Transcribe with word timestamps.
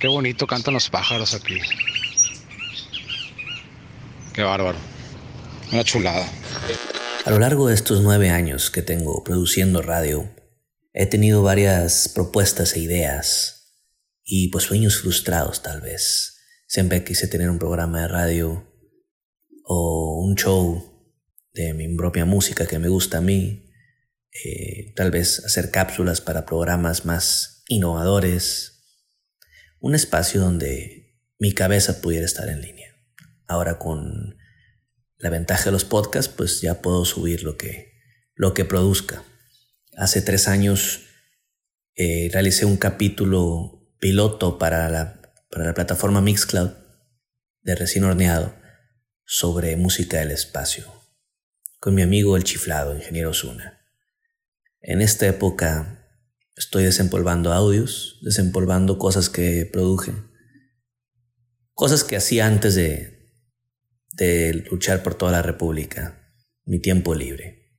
Qué 0.00 0.06
bonito 0.06 0.46
cantan 0.46 0.74
los 0.74 0.88
pájaros 0.90 1.34
aquí. 1.34 1.58
Qué 4.32 4.42
bárbaro. 4.42 4.78
Una 5.72 5.82
chulada. 5.82 6.24
A 7.24 7.30
lo 7.30 7.40
largo 7.40 7.66
de 7.66 7.74
estos 7.74 8.00
nueve 8.02 8.30
años 8.30 8.70
que 8.70 8.82
tengo 8.82 9.24
produciendo 9.24 9.82
radio, 9.82 10.30
he 10.92 11.06
tenido 11.06 11.42
varias 11.42 12.08
propuestas 12.08 12.74
e 12.74 12.80
ideas 12.80 13.74
y 14.24 14.48
pues 14.48 14.64
sueños 14.64 15.00
frustrados 15.00 15.62
tal 15.62 15.80
vez. 15.80 16.36
Siempre 16.68 17.02
quise 17.02 17.26
tener 17.26 17.50
un 17.50 17.58
programa 17.58 18.02
de 18.02 18.08
radio 18.08 18.72
o 19.64 20.24
un 20.24 20.36
show 20.36 21.12
de 21.52 21.74
mi 21.74 21.92
propia 21.96 22.24
música 22.24 22.68
que 22.68 22.78
me 22.78 22.88
gusta 22.88 23.18
a 23.18 23.22
mí. 23.22 23.68
Eh, 24.44 24.92
tal 24.94 25.10
vez 25.10 25.44
hacer 25.44 25.72
cápsulas 25.72 26.20
para 26.20 26.46
programas 26.46 27.04
más 27.04 27.64
innovadores, 27.66 28.77
un 29.80 29.94
espacio 29.94 30.40
donde 30.40 31.16
mi 31.38 31.52
cabeza 31.52 32.00
pudiera 32.00 32.26
estar 32.26 32.48
en 32.48 32.60
línea. 32.60 32.94
Ahora 33.46 33.78
con 33.78 34.36
la 35.18 35.30
ventaja 35.30 35.66
de 35.66 35.72
los 35.72 35.84
podcasts, 35.84 36.32
pues 36.34 36.60
ya 36.60 36.80
puedo 36.80 37.04
subir 37.04 37.42
lo 37.42 37.56
que, 37.56 37.92
lo 38.34 38.54
que 38.54 38.64
produzca. 38.64 39.22
Hace 39.96 40.22
tres 40.22 40.48
años 40.48 41.00
eh, 41.94 42.28
realicé 42.32 42.64
un 42.64 42.76
capítulo 42.76 43.92
piloto 43.98 44.58
para 44.58 44.88
la, 44.88 45.20
para 45.50 45.64
la 45.64 45.74
plataforma 45.74 46.20
Mixcloud 46.20 46.70
de 47.62 47.74
recién 47.74 48.04
horneado 48.04 48.54
sobre 49.24 49.76
música 49.76 50.18
del 50.18 50.30
espacio, 50.30 50.86
con 51.80 51.94
mi 51.94 52.02
amigo 52.02 52.36
el 52.36 52.44
chiflado, 52.44 52.94
ingeniero 52.94 53.34
Zuna. 53.34 53.80
En 54.80 55.02
esta 55.02 55.26
época 55.26 55.97
Estoy 56.58 56.82
desempolvando 56.82 57.52
audios, 57.52 58.18
desempolvando 58.20 58.98
cosas 58.98 59.30
que 59.30 59.64
produje. 59.72 60.12
Cosas 61.72 62.02
que 62.02 62.16
hacía 62.16 62.48
antes 62.48 62.74
de, 62.74 63.32
de 64.14 64.66
luchar 64.68 65.04
por 65.04 65.14
toda 65.14 65.30
la 65.30 65.40
República, 65.40 66.34
mi 66.64 66.80
tiempo 66.80 67.14
libre. 67.14 67.78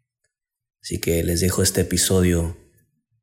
Así 0.82 1.02
que 1.02 1.26
les 1.26 1.42
dejo 1.42 1.62
este 1.62 1.82
episodio 1.82 2.58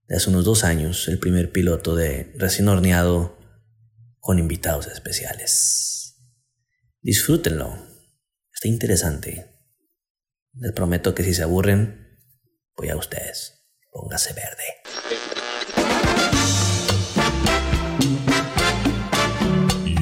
de 0.07 0.17
hace 0.17 0.29
unos 0.29 0.45
dos 0.45 0.63
años, 0.63 1.09
el 1.09 1.19
primer 1.19 1.53
piloto 1.53 1.97
de 1.97 2.35
recién 2.37 2.69
horneado 2.69 3.39
con 4.21 4.39
invitados 4.39 4.89
especiales. 4.89 6.17
Disfrútenlo, 7.01 7.79
está 8.53 8.69
interesante. 8.69 9.47
Les 10.53 10.73
prometo 10.73 11.15
que 11.15 11.25
si 11.25 11.33
se 11.33 11.45
aburren, 11.45 12.21
voy 12.77 12.91
a 12.91 12.97
ustedes. 12.97 13.55
Póngase 13.91 14.35
verde. 14.35 15.36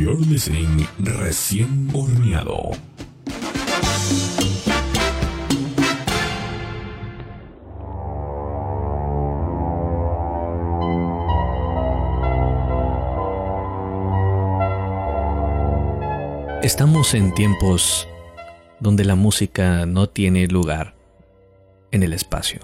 You're 0.05 0.21
listening 0.27 0.87
Recién 0.99 1.89
Horneado. 1.95 2.73
Estamos 16.63 17.15
en 17.15 17.33
tiempos 17.33 18.07
donde 18.81 19.07
la 19.07 19.15
música 19.15 19.87
no 19.87 20.11
tiene 20.11 20.47
lugar 20.49 20.95
en 21.93 22.03
el 22.03 22.13
espacio. 22.13 22.61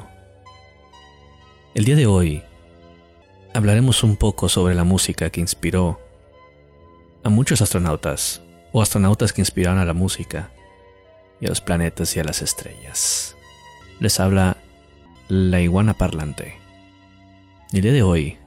El 1.75 1.87
día 1.87 1.97
de 1.97 2.05
hoy 2.05 2.43
hablaremos 3.55 4.05
un 4.05 4.17
poco 4.17 4.51
sobre 4.51 4.75
la 4.75 4.85
música 4.85 5.31
que 5.31 5.41
inspiró 5.41 6.10
a 7.23 7.29
muchos 7.29 7.61
astronautas 7.61 8.43
o 8.73 8.83
astronautas 8.83 9.33
que 9.33 9.41
inspiraron 9.41 9.79
a 9.79 9.85
la 9.85 9.95
música 9.95 10.51
y 11.41 11.47
a 11.47 11.49
los 11.49 11.61
planetas 11.61 12.17
y 12.17 12.21
a 12.21 12.25
las 12.25 12.43
estrellas. 12.43 13.37
Les 13.99 14.21
habla 14.21 14.57
la 15.29 15.61
iguana 15.61 15.95
parlante. 15.95 16.59
El 17.73 17.83
día 17.83 17.93
de 17.93 18.03
hoy, 18.03 18.39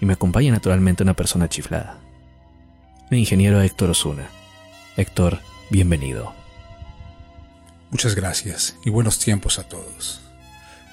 y 0.00 0.06
me 0.06 0.14
acompaña 0.14 0.52
naturalmente 0.52 1.02
una 1.02 1.14
persona 1.14 1.48
chiflada, 1.48 2.00
el 3.10 3.18
ingeniero 3.18 3.60
Héctor 3.60 3.90
Osuna. 3.90 4.28
Héctor, 4.96 5.40
bienvenido. 5.70 6.34
Muchas 7.90 8.14
gracias 8.14 8.76
y 8.84 8.90
buenos 8.90 9.18
tiempos 9.18 9.58
a 9.58 9.68
todos. 9.68 10.22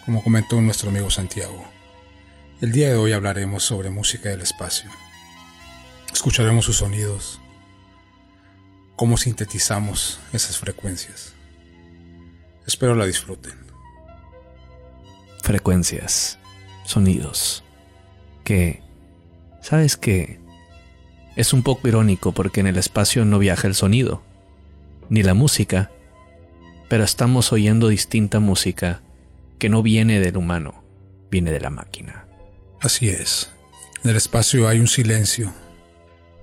Como 0.05 0.23
comentó 0.23 0.59
nuestro 0.61 0.89
amigo 0.89 1.09
Santiago, 1.09 1.63
el 2.61 2.71
día 2.71 2.89
de 2.89 2.95
hoy 2.95 3.13
hablaremos 3.13 3.63
sobre 3.63 3.89
música 3.89 4.29
del 4.29 4.41
espacio. 4.41 4.91
Escucharemos 6.13 6.65
sus 6.65 6.77
sonidos, 6.77 7.39
cómo 8.95 9.15
sintetizamos 9.17 10.19
esas 10.33 10.57
frecuencias. 10.57 11.33
Espero 12.67 12.95
la 12.95 13.05
disfruten. 13.05 13.53
Frecuencias, 15.41 16.37
sonidos, 16.83 17.63
que, 18.43 18.81
¿sabes 19.61 19.95
qué? 19.95 20.39
Es 21.35 21.53
un 21.53 21.63
poco 21.63 21.87
irónico 21.87 22.33
porque 22.33 22.59
en 22.59 22.67
el 22.67 22.77
espacio 22.77 23.23
no 23.23 23.39
viaja 23.39 23.67
el 23.67 23.75
sonido, 23.75 24.21
ni 25.09 25.23
la 25.23 25.33
música, 25.33 25.91
pero 26.89 27.03
estamos 27.03 27.53
oyendo 27.53 27.87
distinta 27.87 28.39
música 28.39 29.01
que 29.57 29.69
no 29.69 29.81
viene 29.81 30.19
del 30.19 30.35
humano, 30.35 30.83
viene 31.31 31.51
de 31.51 31.61
la 31.61 31.69
máquina. 31.69 32.25
Así 32.81 33.09
es. 33.09 33.51
En 34.03 34.09
el 34.09 34.17
espacio 34.17 34.67
hay 34.67 34.79
un 34.79 34.87
silencio 34.87 35.53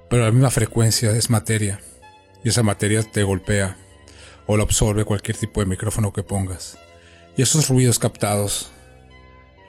pero 0.09 0.25
la 0.25 0.33
misma 0.33 0.51
frecuencia 0.51 1.11
es 1.11 1.31
materia, 1.31 1.81
y 2.45 2.49
esa 2.49 2.63
materia 2.63 3.03
te 3.03 3.23
golpea 3.23 3.77
o 4.47 4.57
la 4.57 4.63
absorbe 4.63 5.05
cualquier 5.05 5.37
tipo 5.37 5.61
de 5.61 5.67
micrófono 5.67 6.13
que 6.13 6.23
pongas. 6.23 6.79
Y 7.37 7.43
esos 7.43 7.69
ruidos 7.69 7.99
captados 7.99 8.71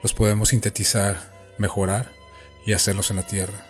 los 0.02 0.14
podemos 0.14 0.50
sintetizar, 0.50 1.32
mejorar 1.58 2.12
y 2.64 2.72
hacerlos 2.72 3.10
en 3.10 3.16
la 3.16 3.26
Tierra. 3.26 3.66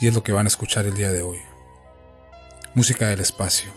Y 0.00 0.08
es 0.08 0.14
lo 0.14 0.22
que 0.22 0.32
van 0.32 0.46
a 0.46 0.48
escuchar 0.48 0.86
el 0.86 0.94
día 0.94 1.10
de 1.10 1.22
hoy. 1.22 1.38
Música 2.74 3.08
del 3.08 3.20
espacio. 3.20 3.72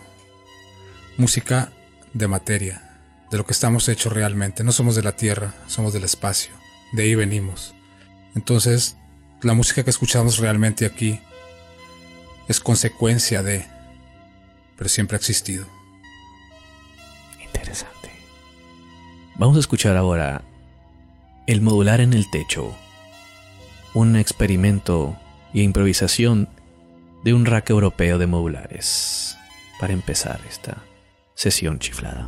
Música 1.17 1.71
de 2.13 2.27
materia, 2.27 2.99
de 3.31 3.37
lo 3.37 3.45
que 3.45 3.53
estamos 3.53 3.87
hechos 3.87 4.11
realmente. 4.11 4.63
No 4.63 4.71
somos 4.71 4.95
de 4.95 5.03
la 5.03 5.15
Tierra, 5.15 5.53
somos 5.67 5.93
del 5.93 6.03
espacio. 6.03 6.53
De 6.91 7.03
ahí 7.03 7.15
venimos. 7.15 7.73
Entonces, 8.35 8.97
la 9.41 9.53
música 9.53 9.83
que 9.83 9.89
escuchamos 9.89 10.39
realmente 10.39 10.85
aquí 10.85 11.21
es 12.47 12.59
consecuencia 12.59 13.43
de, 13.43 13.65
pero 14.77 14.89
siempre 14.89 15.15
ha 15.15 15.19
existido. 15.19 15.65
Interesante. 17.43 18.11
Vamos 19.35 19.57
a 19.57 19.59
escuchar 19.59 19.97
ahora 19.97 20.43
el 21.47 21.61
modular 21.61 22.01
en 22.01 22.13
el 22.13 22.29
techo, 22.31 22.75
un 23.93 24.15
experimento 24.15 25.17
e 25.53 25.61
improvisación 25.61 26.49
de 27.23 27.33
un 27.33 27.45
rack 27.45 27.69
europeo 27.69 28.17
de 28.17 28.27
modulares, 28.27 29.37
para 29.79 29.93
empezar 29.93 30.39
esta 30.47 30.83
sesión 31.33 31.79
chiflada. 31.79 32.27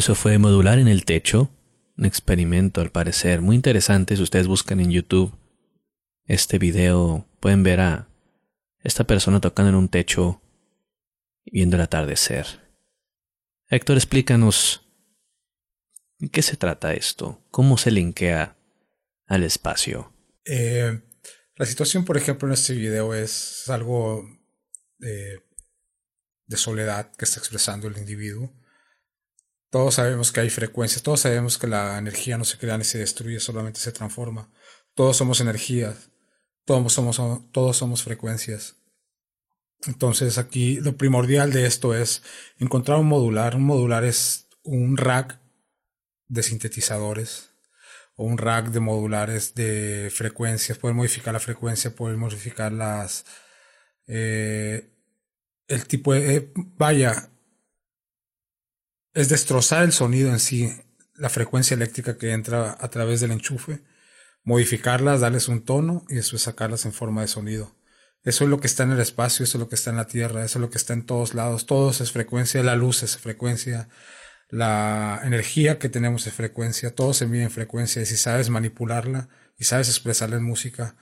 Eso 0.00 0.14
fue 0.14 0.38
modular 0.38 0.78
en 0.78 0.88
el 0.88 1.04
techo, 1.04 1.50
un 1.98 2.06
experimento 2.06 2.80
al 2.80 2.90
parecer 2.90 3.42
muy 3.42 3.54
interesante. 3.54 4.16
Si 4.16 4.22
ustedes 4.22 4.46
buscan 4.46 4.80
en 4.80 4.90
YouTube 4.90 5.30
este 6.24 6.58
video, 6.58 7.28
pueden 7.38 7.62
ver 7.62 7.80
a 7.80 8.08
esta 8.82 9.04
persona 9.04 9.42
tocando 9.42 9.68
en 9.68 9.74
un 9.74 9.90
techo 9.90 10.40
y 11.44 11.50
viendo 11.50 11.76
el 11.76 11.82
atardecer. 11.82 12.46
Héctor, 13.68 13.98
explícanos 13.98 14.90
¿En 16.18 16.30
qué 16.30 16.40
se 16.40 16.56
trata 16.56 16.94
esto? 16.94 17.44
¿Cómo 17.50 17.76
se 17.76 17.90
linkea 17.90 18.56
al 19.26 19.42
espacio? 19.42 20.14
Eh, 20.46 20.98
la 21.56 21.66
situación, 21.66 22.06
por 22.06 22.16
ejemplo, 22.16 22.48
en 22.48 22.54
este 22.54 22.72
video 22.72 23.12
es 23.12 23.68
algo 23.68 24.24
de, 24.96 25.44
de 26.46 26.56
soledad 26.56 27.14
que 27.18 27.26
está 27.26 27.38
expresando 27.38 27.86
el 27.86 27.98
individuo. 27.98 28.50
Todos 29.70 29.94
sabemos 29.94 30.32
que 30.32 30.40
hay 30.40 30.50
frecuencias, 30.50 31.02
todos 31.02 31.20
sabemos 31.20 31.56
que 31.56 31.68
la 31.68 31.96
energía 31.96 32.36
no 32.36 32.44
se 32.44 32.58
crea 32.58 32.76
ni 32.76 32.84
se 32.84 32.98
destruye, 32.98 33.38
solamente 33.38 33.78
se 33.78 33.92
transforma. 33.92 34.50
Todos 34.94 35.16
somos 35.16 35.40
energías, 35.40 36.10
todos 36.64 36.92
somos, 36.92 37.20
todos 37.52 37.76
somos 37.76 38.02
frecuencias. 38.02 38.76
Entonces 39.86 40.38
aquí 40.38 40.80
lo 40.80 40.96
primordial 40.96 41.52
de 41.52 41.66
esto 41.66 41.94
es 41.94 42.22
encontrar 42.58 42.98
un 42.98 43.06
modular. 43.06 43.56
Un 43.56 43.64
modular 43.64 44.04
es 44.04 44.48
un 44.64 44.96
rack 44.96 45.40
de 46.28 46.42
sintetizadores 46.42 47.50
o 48.16 48.24
un 48.24 48.38
rack 48.38 48.70
de 48.70 48.80
modulares 48.80 49.54
de 49.54 50.10
frecuencias, 50.12 50.78
poder 50.78 50.94
modificar 50.94 51.32
la 51.32 51.40
frecuencia, 51.40 51.94
poder 51.94 52.16
modificar 52.16 52.72
las... 52.72 53.24
Eh, 54.06 54.90
el 55.68 55.86
tipo 55.86 56.12
de... 56.12 56.36
Eh, 56.36 56.52
vaya, 56.54 57.30
es 59.14 59.28
destrozar 59.28 59.82
el 59.84 59.92
sonido 59.92 60.30
en 60.30 60.40
sí, 60.40 60.72
la 61.14 61.28
frecuencia 61.28 61.74
eléctrica 61.74 62.16
que 62.16 62.32
entra 62.32 62.76
a 62.78 62.88
través 62.88 63.20
del 63.20 63.32
enchufe, 63.32 63.82
modificarlas, 64.42 65.20
darles 65.20 65.48
un 65.48 65.64
tono 65.64 66.04
y 66.08 66.14
después 66.14 66.42
sacarlas 66.42 66.84
en 66.84 66.92
forma 66.92 67.20
de 67.20 67.28
sonido. 67.28 67.76
Eso 68.22 68.44
es 68.44 68.50
lo 68.50 68.60
que 68.60 68.66
está 68.66 68.82
en 68.82 68.92
el 68.92 69.00
espacio, 69.00 69.44
eso 69.44 69.56
es 69.56 69.60
lo 69.60 69.68
que 69.68 69.74
está 69.74 69.90
en 69.90 69.96
la 69.96 70.06
Tierra, 70.06 70.44
eso 70.44 70.58
es 70.58 70.60
lo 70.60 70.70
que 70.70 70.78
está 70.78 70.92
en 70.92 71.06
todos 71.06 71.34
lados, 71.34 71.66
todo 71.66 71.90
es 71.90 72.12
frecuencia, 72.12 72.62
la 72.62 72.76
luz 72.76 73.02
es 73.02 73.16
frecuencia, 73.16 73.88
la 74.50 75.20
energía 75.24 75.78
que 75.78 75.88
tenemos 75.88 76.24
de 76.24 76.30
frecuencia, 76.30 76.94
todo 76.94 77.14
se 77.14 77.26
mide 77.26 77.44
en 77.44 77.50
frecuencia 77.50 78.02
y 78.02 78.06
si 78.06 78.16
sabes 78.16 78.50
manipularla 78.50 79.28
y 79.56 79.64
sabes 79.64 79.88
expresarla 79.88 80.36
en 80.36 80.44
música, 80.44 80.96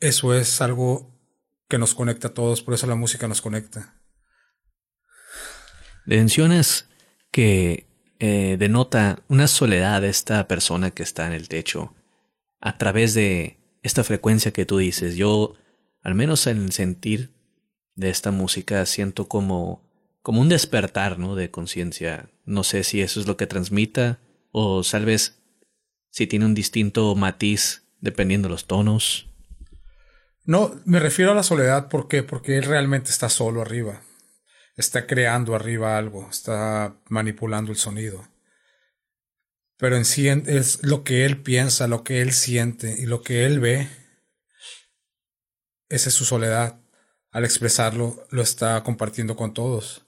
eso 0.00 0.34
es 0.34 0.60
algo 0.60 1.18
que 1.68 1.78
nos 1.78 1.94
conecta 1.94 2.28
a 2.28 2.34
todos, 2.34 2.62
por 2.62 2.74
eso 2.74 2.86
la 2.86 2.94
música 2.94 3.26
nos 3.26 3.40
conecta. 3.40 3.94
Mencionas 6.06 6.88
que 7.30 7.86
eh, 8.18 8.56
denota 8.58 9.22
una 9.28 9.46
soledad 9.46 10.02
de 10.02 10.08
esta 10.08 10.48
persona 10.48 10.90
que 10.90 11.02
está 11.02 11.26
en 11.26 11.32
el 11.32 11.48
techo 11.48 11.94
a 12.60 12.78
través 12.78 13.14
de 13.14 13.58
esta 13.82 14.04
frecuencia 14.04 14.52
que 14.52 14.66
tú 14.66 14.78
dices. 14.78 15.16
Yo, 15.16 15.54
al 16.02 16.14
menos 16.14 16.46
en 16.46 16.64
el 16.64 16.72
sentir 16.72 17.30
de 17.94 18.10
esta 18.10 18.30
música, 18.30 18.84
siento 18.86 19.28
como 19.28 19.88
como 20.28 20.42
un 20.42 20.50
despertar, 20.50 21.18
¿no? 21.18 21.36
De 21.36 21.50
conciencia. 21.50 22.28
No 22.44 22.62
sé 22.62 22.84
si 22.84 23.00
eso 23.00 23.18
es 23.18 23.26
lo 23.26 23.38
que 23.38 23.46
transmita 23.46 24.18
o 24.52 24.82
tal 24.82 25.06
vez 25.06 25.40
si 26.10 26.26
tiene 26.26 26.44
un 26.44 26.54
distinto 26.54 27.14
matiz 27.14 27.84
dependiendo 28.02 28.48
de 28.48 28.52
los 28.52 28.66
tonos. 28.66 29.30
No, 30.44 30.74
me 30.84 30.98
refiero 30.98 31.32
a 31.32 31.34
la 31.34 31.42
soledad, 31.42 31.88
¿por 31.88 32.08
qué? 32.08 32.22
Porque 32.22 32.58
él 32.58 32.64
realmente 32.64 33.10
está 33.10 33.30
solo 33.30 33.62
arriba. 33.62 34.02
Está 34.78 35.06
creando 35.08 35.56
arriba 35.56 35.98
algo, 35.98 36.30
está 36.30 36.96
manipulando 37.08 37.72
el 37.72 37.76
sonido. 37.76 38.26
Pero 39.76 39.96
en 39.96 40.04
sí 40.04 40.28
es 40.28 40.82
lo 40.84 41.02
que 41.02 41.26
él 41.26 41.42
piensa, 41.42 41.88
lo 41.88 42.04
que 42.04 42.22
él 42.22 42.32
siente 42.32 42.96
y 42.96 43.04
lo 43.04 43.22
que 43.22 43.44
él 43.44 43.58
ve. 43.58 43.88
Esa 45.88 46.08
es 46.08 46.14
su 46.14 46.24
soledad. 46.24 46.80
Al 47.32 47.44
expresarlo, 47.44 48.24
lo 48.30 48.40
está 48.40 48.82
compartiendo 48.84 49.36
con 49.36 49.52
todos. 49.52 50.06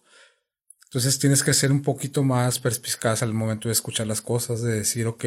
Entonces 0.91 1.21
tienes 1.21 1.45
que 1.45 1.55
ser 1.55 1.71
un 1.71 1.83
poquito 1.83 2.25
más 2.25 2.59
perspicaz 2.59 3.23
al 3.23 3.33
momento 3.33 3.69
de 3.69 3.73
escuchar 3.73 4.09
las 4.09 4.21
cosas, 4.21 4.61
de 4.61 4.73
decir, 4.73 5.07
ok, 5.07 5.25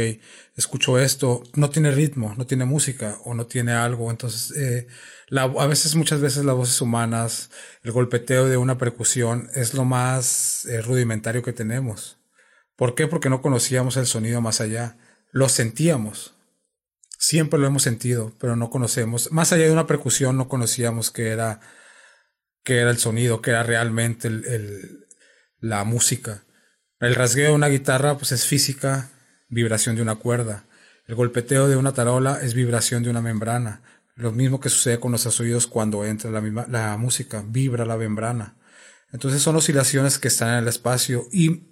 escucho 0.57 0.99
esto, 0.99 1.41
no 1.53 1.69
tiene 1.69 1.91
ritmo, 1.91 2.33
no 2.37 2.45
tiene 2.45 2.65
música 2.65 3.17
o 3.23 3.33
no 3.33 3.45
tiene 3.45 3.71
algo. 3.71 4.11
Entonces, 4.11 4.51
eh, 4.57 4.87
la, 5.29 5.43
a 5.43 5.67
veces, 5.67 5.95
muchas 5.95 6.19
veces 6.19 6.43
las 6.43 6.57
voces 6.57 6.81
humanas, 6.81 7.49
el 7.81 7.93
golpeteo 7.93 8.49
de 8.49 8.57
una 8.57 8.77
percusión 8.77 9.49
es 9.55 9.73
lo 9.73 9.85
más 9.85 10.65
eh, 10.65 10.81
rudimentario 10.81 11.43
que 11.43 11.53
tenemos. 11.53 12.17
¿Por 12.75 12.93
qué? 12.93 13.07
Porque 13.07 13.29
no 13.29 13.41
conocíamos 13.41 13.95
el 13.95 14.05
sonido 14.05 14.41
más 14.41 14.59
allá. 14.59 14.97
Lo 15.31 15.47
sentíamos. 15.47 16.35
Siempre 17.17 17.57
lo 17.57 17.67
hemos 17.67 17.83
sentido, 17.83 18.33
pero 18.37 18.57
no 18.57 18.69
conocemos. 18.69 19.31
Más 19.31 19.53
allá 19.53 19.63
de 19.63 19.71
una 19.71 19.87
percusión, 19.87 20.35
no 20.35 20.49
conocíamos 20.49 21.09
qué 21.09 21.29
era, 21.29 21.61
qué 22.65 22.79
era 22.79 22.91
el 22.91 22.97
sonido, 22.97 23.41
qué 23.41 23.51
era 23.51 23.63
realmente 23.63 24.27
el 24.27 25.02
la 25.63 25.85
música. 25.85 26.43
El 26.99 27.15
rasgueo 27.15 27.49
de 27.49 27.55
una 27.55 27.69
guitarra 27.69 28.17
pues 28.17 28.33
es 28.33 28.45
física, 28.45 29.09
vibración 29.47 29.95
de 29.95 30.01
una 30.01 30.15
cuerda. 30.15 30.65
El 31.07 31.15
golpeteo 31.15 31.69
de 31.69 31.77
una 31.77 31.93
tarola 31.93 32.39
es 32.41 32.53
vibración 32.53 33.01
de 33.01 33.09
una 33.09 33.21
membrana. 33.21 33.81
Lo 34.15 34.33
mismo 34.33 34.59
que 34.59 34.69
sucede 34.69 34.99
con 34.99 35.11
nuestros 35.11 35.39
oídos 35.39 35.65
cuando 35.65 36.03
entra 36.03 36.29
la, 36.29 36.67
la 36.67 36.97
música, 36.97 37.43
vibra 37.47 37.85
la 37.85 37.95
membrana. 37.95 38.57
Entonces 39.13 39.41
son 39.41 39.55
oscilaciones 39.55 40.19
que 40.19 40.27
están 40.27 40.49
en 40.49 40.63
el 40.63 40.67
espacio 40.67 41.27
y 41.31 41.63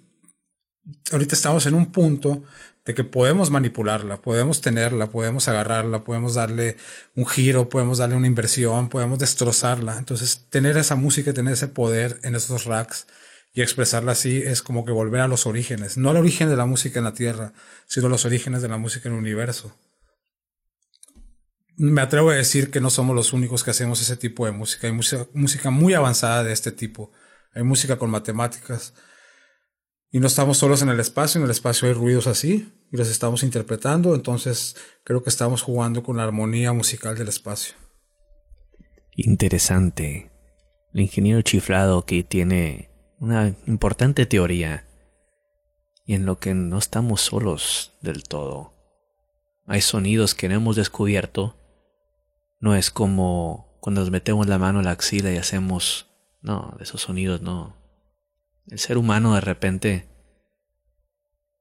ahorita 1.12 1.34
estamos 1.34 1.66
en 1.66 1.74
un 1.74 1.92
punto 1.92 2.44
de 2.86 2.94
que 2.94 3.04
podemos 3.04 3.50
manipularla, 3.50 4.22
podemos 4.22 4.62
tenerla, 4.62 5.10
podemos 5.10 5.48
agarrarla, 5.48 6.02
podemos 6.02 6.34
darle 6.34 6.78
un 7.14 7.26
giro, 7.26 7.68
podemos 7.68 7.98
darle 7.98 8.16
una 8.16 8.26
inversión, 8.26 8.88
podemos 8.88 9.18
destrozarla. 9.18 9.98
Entonces 9.98 10.46
tener 10.48 10.78
esa 10.78 10.96
música, 10.96 11.34
tener 11.34 11.52
ese 11.52 11.68
poder 11.68 12.18
en 12.22 12.34
esos 12.34 12.64
racks 12.64 13.06
y 13.52 13.60
expresarla 13.60 14.12
así 14.12 14.38
es 14.38 14.62
como 14.62 14.84
que 14.84 14.92
volver 14.92 15.20
a 15.20 15.28
los 15.28 15.46
orígenes, 15.46 15.98
no 15.98 16.10
al 16.10 16.16
origen 16.16 16.48
de 16.48 16.56
la 16.56 16.66
música 16.66 16.98
en 16.98 17.04
la 17.04 17.12
Tierra, 17.12 17.52
sino 17.86 18.08
los 18.08 18.24
orígenes 18.24 18.62
de 18.62 18.68
la 18.68 18.78
música 18.78 19.08
en 19.08 19.14
el 19.14 19.20
universo. 19.20 19.76
Me 21.76 22.00
atrevo 22.00 22.30
a 22.30 22.34
decir 22.34 22.70
que 22.70 22.80
no 22.80 22.90
somos 22.90 23.14
los 23.14 23.32
únicos 23.32 23.64
que 23.64 23.70
hacemos 23.70 24.00
ese 24.00 24.16
tipo 24.16 24.46
de 24.46 24.52
música. 24.52 24.86
Hay 24.86 24.92
música, 24.92 25.26
música 25.32 25.70
muy 25.70 25.94
avanzada 25.94 26.44
de 26.44 26.52
este 26.52 26.70
tipo. 26.70 27.10
Hay 27.54 27.62
música 27.62 27.98
con 27.98 28.10
matemáticas. 28.10 28.94
Y 30.10 30.20
no 30.20 30.26
estamos 30.26 30.58
solos 30.58 30.82
en 30.82 30.90
el 30.90 31.00
espacio. 31.00 31.38
En 31.38 31.46
el 31.46 31.50
espacio 31.50 31.88
hay 31.88 31.94
ruidos 31.94 32.26
así 32.26 32.72
y 32.92 32.96
los 32.96 33.08
estamos 33.08 33.42
interpretando. 33.42 34.14
Entonces 34.14 34.76
creo 35.02 35.22
que 35.22 35.30
estamos 35.30 35.62
jugando 35.62 36.02
con 36.02 36.18
la 36.18 36.24
armonía 36.24 36.72
musical 36.72 37.16
del 37.16 37.28
espacio. 37.28 37.74
Interesante. 39.16 40.30
El 40.92 41.00
ingeniero 41.00 41.40
chiflado 41.40 42.04
que 42.04 42.22
tiene 42.22 42.91
una 43.22 43.54
importante 43.68 44.26
teoría 44.26 44.84
y 46.04 46.14
en 46.14 46.26
lo 46.26 46.40
que 46.40 46.54
no 46.54 46.76
estamos 46.76 47.20
solos 47.20 47.92
del 48.00 48.24
todo. 48.24 48.72
Hay 49.64 49.80
sonidos 49.80 50.34
que 50.34 50.48
no 50.48 50.56
hemos 50.56 50.74
descubierto. 50.74 51.56
No 52.58 52.74
es 52.74 52.90
como 52.90 53.78
cuando 53.78 54.00
nos 54.00 54.10
metemos 54.10 54.48
la 54.48 54.58
mano 54.58 54.80
en 54.80 54.86
la 54.86 54.90
axila 54.90 55.30
y 55.30 55.36
hacemos... 55.36 56.08
No, 56.40 56.74
de 56.76 56.82
esos 56.82 57.02
sonidos 57.02 57.42
no. 57.42 57.76
El 58.66 58.80
ser 58.80 58.98
humano 58.98 59.36
de 59.36 59.40
repente 59.40 60.08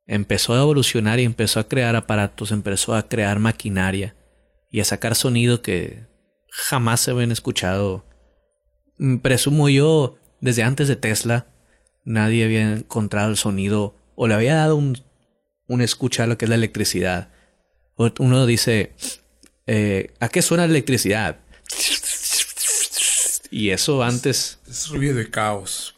empezó 0.07 0.55
a 0.55 0.61
evolucionar 0.61 1.19
y 1.19 1.25
empezó 1.25 1.59
a 1.59 1.67
crear 1.67 1.95
aparatos, 1.95 2.51
empezó 2.51 2.95
a 2.95 3.07
crear 3.07 3.37
maquinaria 3.37 4.15
y 4.71 4.79
a 4.79 4.85
sacar 4.85 5.13
sonidos 5.13 5.59
que 5.59 6.07
jamás 6.49 7.01
se 7.01 7.11
habían 7.11 7.31
escuchado. 7.31 8.03
Mm, 8.97 9.17
presumo 9.17 9.69
yo 9.69 10.17
desde 10.39 10.63
antes 10.63 10.87
de 10.87 10.95
Tesla 10.95 11.50
nadie 12.03 12.46
había 12.46 12.74
encontrado 12.74 13.29
el 13.29 13.38
sonido 13.38 13.96
o 14.15 14.27
le 14.27 14.34
había 14.34 14.55
dado 14.55 14.75
un, 14.75 15.01
un 15.67 15.81
escucha 15.81 16.24
a 16.24 16.27
lo 16.27 16.38
que 16.38 16.46
es 16.46 16.50
la 16.50 16.55
electricidad. 16.55 17.29
Uno 17.96 18.46
dice, 18.46 18.93
eh, 19.67 20.13
¿a 20.20 20.29
qué 20.29 20.41
suena 20.41 20.65
la 20.65 20.72
electricidad? 20.72 21.39
Y 23.51 23.70
eso 23.70 24.01
antes... 24.01 24.60
Es, 24.67 24.89
ruido 24.89 25.20
y 25.22 25.29
caos. 25.29 25.96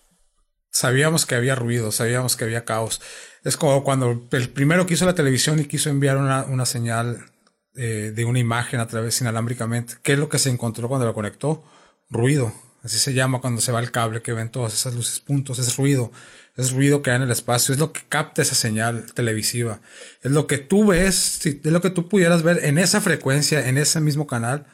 Sabíamos 0.72 1.26
que 1.26 1.36
había 1.36 1.56
ruido, 1.56 1.92
sabíamos 1.92 2.36
que 2.36 2.44
había 2.44 2.66
caos. 2.66 3.00
Es 3.44 3.58
como 3.58 3.84
cuando 3.84 4.28
el 4.32 4.50
primero 4.50 4.86
que 4.86 4.96
hizo 4.96 5.06
la 5.06 5.16
televisión 5.16 5.60
y 5.60 5.66
quiso 5.66 5.90
enviar 5.90 6.18
una, 6.18 6.44
una 6.46 6.66
señal 6.66 7.32
eh, 7.76 8.12
de 8.16 8.26
una 8.26 8.40
imagen 8.40 8.80
a 8.80 8.88
través 8.88 9.22
inalámbricamente. 9.22 9.96
¿Qué 10.02 10.14
es 10.14 10.20
lo 10.20 10.30
que 10.30 10.40
se 10.40 10.50
encontró 10.50 10.88
cuando 10.88 11.06
lo 11.06 11.14
conectó? 11.14 11.64
Ruido. 12.10 12.54
Así 12.84 13.00
se 13.00 13.14
llama 13.14 13.40
cuando 13.40 13.62
se 13.62 13.72
va 13.72 13.80
el 13.80 13.92
cable, 13.92 14.22
que 14.22 14.34
ven 14.34 14.50
todas 14.50 14.74
esas 14.74 14.94
luces 14.94 15.22
puntos, 15.22 15.58
es 15.58 15.78
ruido, 15.78 16.12
es 16.58 16.74
ruido 16.74 17.02
que 17.02 17.12
hay 17.12 17.16
en 17.16 17.22
el 17.24 17.32
espacio, 17.32 17.74
es 17.74 17.80
lo 17.80 17.94
que 17.94 18.02
capta 18.10 18.42
esa 18.42 18.56
señal 18.56 19.14
televisiva, 19.14 19.80
es 20.22 20.32
lo 20.32 20.48
que 20.48 20.58
tú 20.58 20.88
ves, 20.88 21.46
es 21.46 21.64
lo 21.64 21.82
que 21.82 21.90
tú 21.90 22.10
pudieras 22.10 22.44
ver 22.44 22.66
en 22.66 22.78
esa 22.78 23.00
frecuencia, 23.00 23.68
en 23.68 23.78
ese 23.78 24.02
mismo 24.02 24.28
canal, 24.28 24.66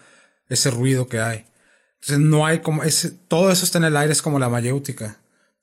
ese 0.50 0.72
ruido 0.72 1.08
que 1.08 1.20
hay. 1.20 1.46
Entonces 2.02 2.20
no 2.20 2.46
hay 2.46 2.60
como, 2.60 2.84
ese, 2.84 3.12
todo 3.12 3.52
eso 3.52 3.64
está 3.64 3.78
en 3.78 3.84
el 3.84 3.98
aire, 3.98 4.12
es 4.12 4.22
como 4.22 4.40
la 4.40 4.50
mayéutica. 4.50 5.20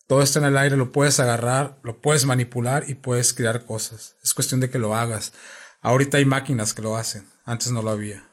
Todo 0.07 0.23
está 0.23 0.39
en 0.39 0.45
el 0.45 0.57
aire, 0.57 0.77
lo 0.77 0.93
puedes 0.93 1.19
agarrar, 1.19 1.79
lo 1.83 2.01
puedes 2.01 2.27
manipular 2.27 2.85
y 2.89 2.95
puedes 2.95 3.33
crear 3.33 3.65
cosas. 3.65 4.15
Es 4.23 4.35
cuestión 4.35 4.61
de 4.61 4.71
que 4.71 4.79
lo 4.79 4.95
hagas. 4.95 5.33
Ahorita 5.81 6.19
hay 6.19 6.25
máquinas 6.25 6.75
que 6.75 6.83
lo 6.83 6.97
hacen, 6.97 7.27
antes 7.45 7.73
no 7.73 7.83
lo 7.83 7.91
había. 7.91 8.25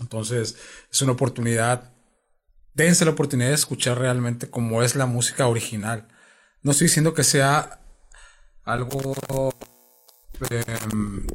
Entonces, 0.00 0.56
es 0.90 1.02
una 1.02 1.12
oportunidad. 1.12 1.91
Dense 2.74 3.04
la 3.04 3.10
oportunidad 3.10 3.50
de 3.50 3.54
escuchar 3.54 3.98
realmente 3.98 4.48
cómo 4.48 4.82
es 4.82 4.96
la 4.96 5.06
música 5.06 5.46
original. 5.46 6.08
No 6.62 6.70
estoy 6.72 6.86
diciendo 6.86 7.12
que 7.12 7.24
sea 7.24 7.80
algo... 8.64 9.14
Em, 10.50 11.26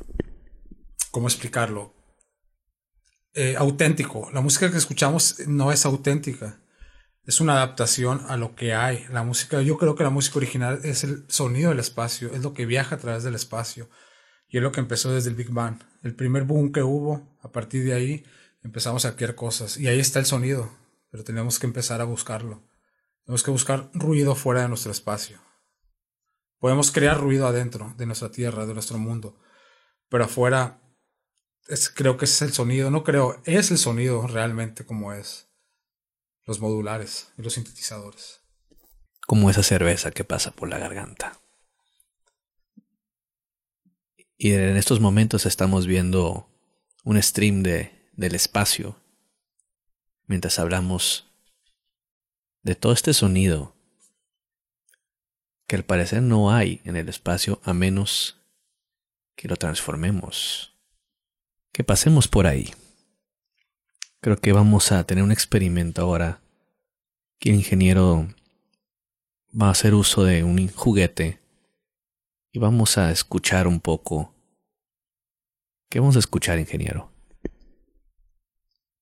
¿Cómo 1.12 1.28
explicarlo? 1.28 1.94
Eh, 3.34 3.56
auténtico. 3.58 4.30
La 4.34 4.42
música 4.42 4.72
que 4.72 4.78
escuchamos 4.78 5.40
no 5.48 5.72
es 5.72 5.86
auténtica. 5.86 6.60
Es 7.24 7.40
una 7.40 7.54
adaptación 7.54 8.22
a 8.30 8.38
lo 8.38 8.56
que 8.56 8.74
hay. 8.74 9.06
La 9.12 9.22
música, 9.22 9.62
yo 9.62 9.78
creo 9.78 9.96
que 9.96 10.04
la 10.04 10.10
música 10.10 10.38
original 10.38 10.80
es 10.84 11.04
el 11.04 11.26
sonido 11.28 11.70
del 11.70 11.80
espacio, 11.80 12.34
es 12.34 12.42
lo 12.42 12.54
que 12.54 12.66
viaja 12.66 12.96
a 12.96 13.00
través 13.00 13.24
del 13.24 13.36
espacio. 13.36 13.90
Y 14.50 14.58
es 14.58 14.64
lo 14.64 14.72
que 14.72 14.80
empezó 14.80 15.14
desde 15.14 15.30
el 15.30 15.36
Big 15.36 15.52
Bang. 15.52 15.78
El 16.04 16.16
primer 16.16 16.44
boom 16.44 16.72
que 16.72 16.82
hubo, 16.82 17.38
a 17.44 17.52
partir 17.52 17.84
de 17.84 17.94
ahí 17.94 18.26
empezamos 18.64 19.06
a 19.06 19.16
crear 19.16 19.36
cosas. 19.36 19.78
Y 19.78 19.88
ahí 19.88 20.00
está 20.00 20.20
el 20.20 20.26
sonido, 20.26 20.72
pero 21.10 21.24
tenemos 21.24 21.60
que 21.60 21.68
empezar 21.68 22.02
a 22.02 22.06
buscarlo. 22.06 22.64
Tenemos 23.26 23.44
que 23.44 23.52
buscar 23.52 23.90
ruido 23.94 24.36
fuera 24.36 24.62
de 24.62 24.70
nuestro 24.70 24.92
espacio. 24.92 25.40
Podemos 26.60 26.92
crear 26.92 27.20
ruido 27.20 27.48
adentro 27.48 27.94
de 27.98 28.06
nuestra 28.06 28.32
tierra, 28.32 28.66
de 28.66 28.74
nuestro 28.74 28.98
mundo, 28.98 29.40
pero 30.10 30.24
afuera 30.24 30.82
creo 31.96 32.18
que 32.18 32.26
es 32.26 32.42
el 32.42 32.54
sonido, 32.54 32.90
no 32.90 33.04
creo, 33.04 33.42
es 33.46 33.72
el 33.72 33.78
sonido 33.78 34.26
realmente 34.28 34.86
como 34.86 35.14
es. 35.14 35.48
Los 36.46 36.62
modulares 36.62 37.28
y 37.38 37.42
los 37.42 37.54
sintetizadores. 37.54 38.40
Como 39.28 39.50
esa 39.50 39.64
cerveza 39.64 40.12
que 40.12 40.24
pasa 40.24 40.52
por 40.52 40.70
la 40.70 40.78
garganta. 40.78 41.38
Y 44.38 44.54
en 44.54 44.78
estos 44.78 45.02
momentos 45.02 45.46
estamos 45.46 45.88
viendo 45.88 46.48
un 47.04 47.22
stream 47.22 47.64
de, 47.64 48.10
del 48.14 48.36
espacio 48.36 48.96
mientras 50.28 50.60
hablamos 50.60 51.26
de 52.64 52.76
todo 52.76 52.94
este 52.94 53.14
sonido 53.14 53.74
que 55.66 55.76
al 55.76 55.84
parecer 55.84 56.22
no 56.22 56.52
hay 56.52 56.82
en 56.86 56.96
el 56.96 57.10
espacio 57.10 57.60
a 57.64 57.74
menos 57.74 58.38
que 59.36 59.48
lo 59.48 59.56
transformemos 59.58 60.78
que 61.78 61.84
pasemos 61.84 62.28
por 62.28 62.48
ahí. 62.48 62.74
Creo 64.20 64.38
que 64.38 64.52
vamos 64.52 64.92
a 64.92 65.04
tener 65.04 65.24
un 65.24 65.32
experimento 65.32 66.02
ahora 66.02 66.42
que 67.38 67.50
el 67.50 67.56
ingeniero 67.56 68.28
va 69.54 69.68
a 69.68 69.72
hacer 69.74 69.94
uso 69.94 70.24
de 70.24 70.44
un 70.44 70.68
juguete 70.70 71.40
y 72.52 72.58
vamos 72.58 72.98
a 72.98 73.12
escuchar 73.12 73.68
un 73.68 73.80
poco. 73.80 74.34
¿Qué 75.88 76.00
vamos 76.00 76.16
a 76.16 76.20
escuchar, 76.20 76.58
ingeniero? 76.58 77.12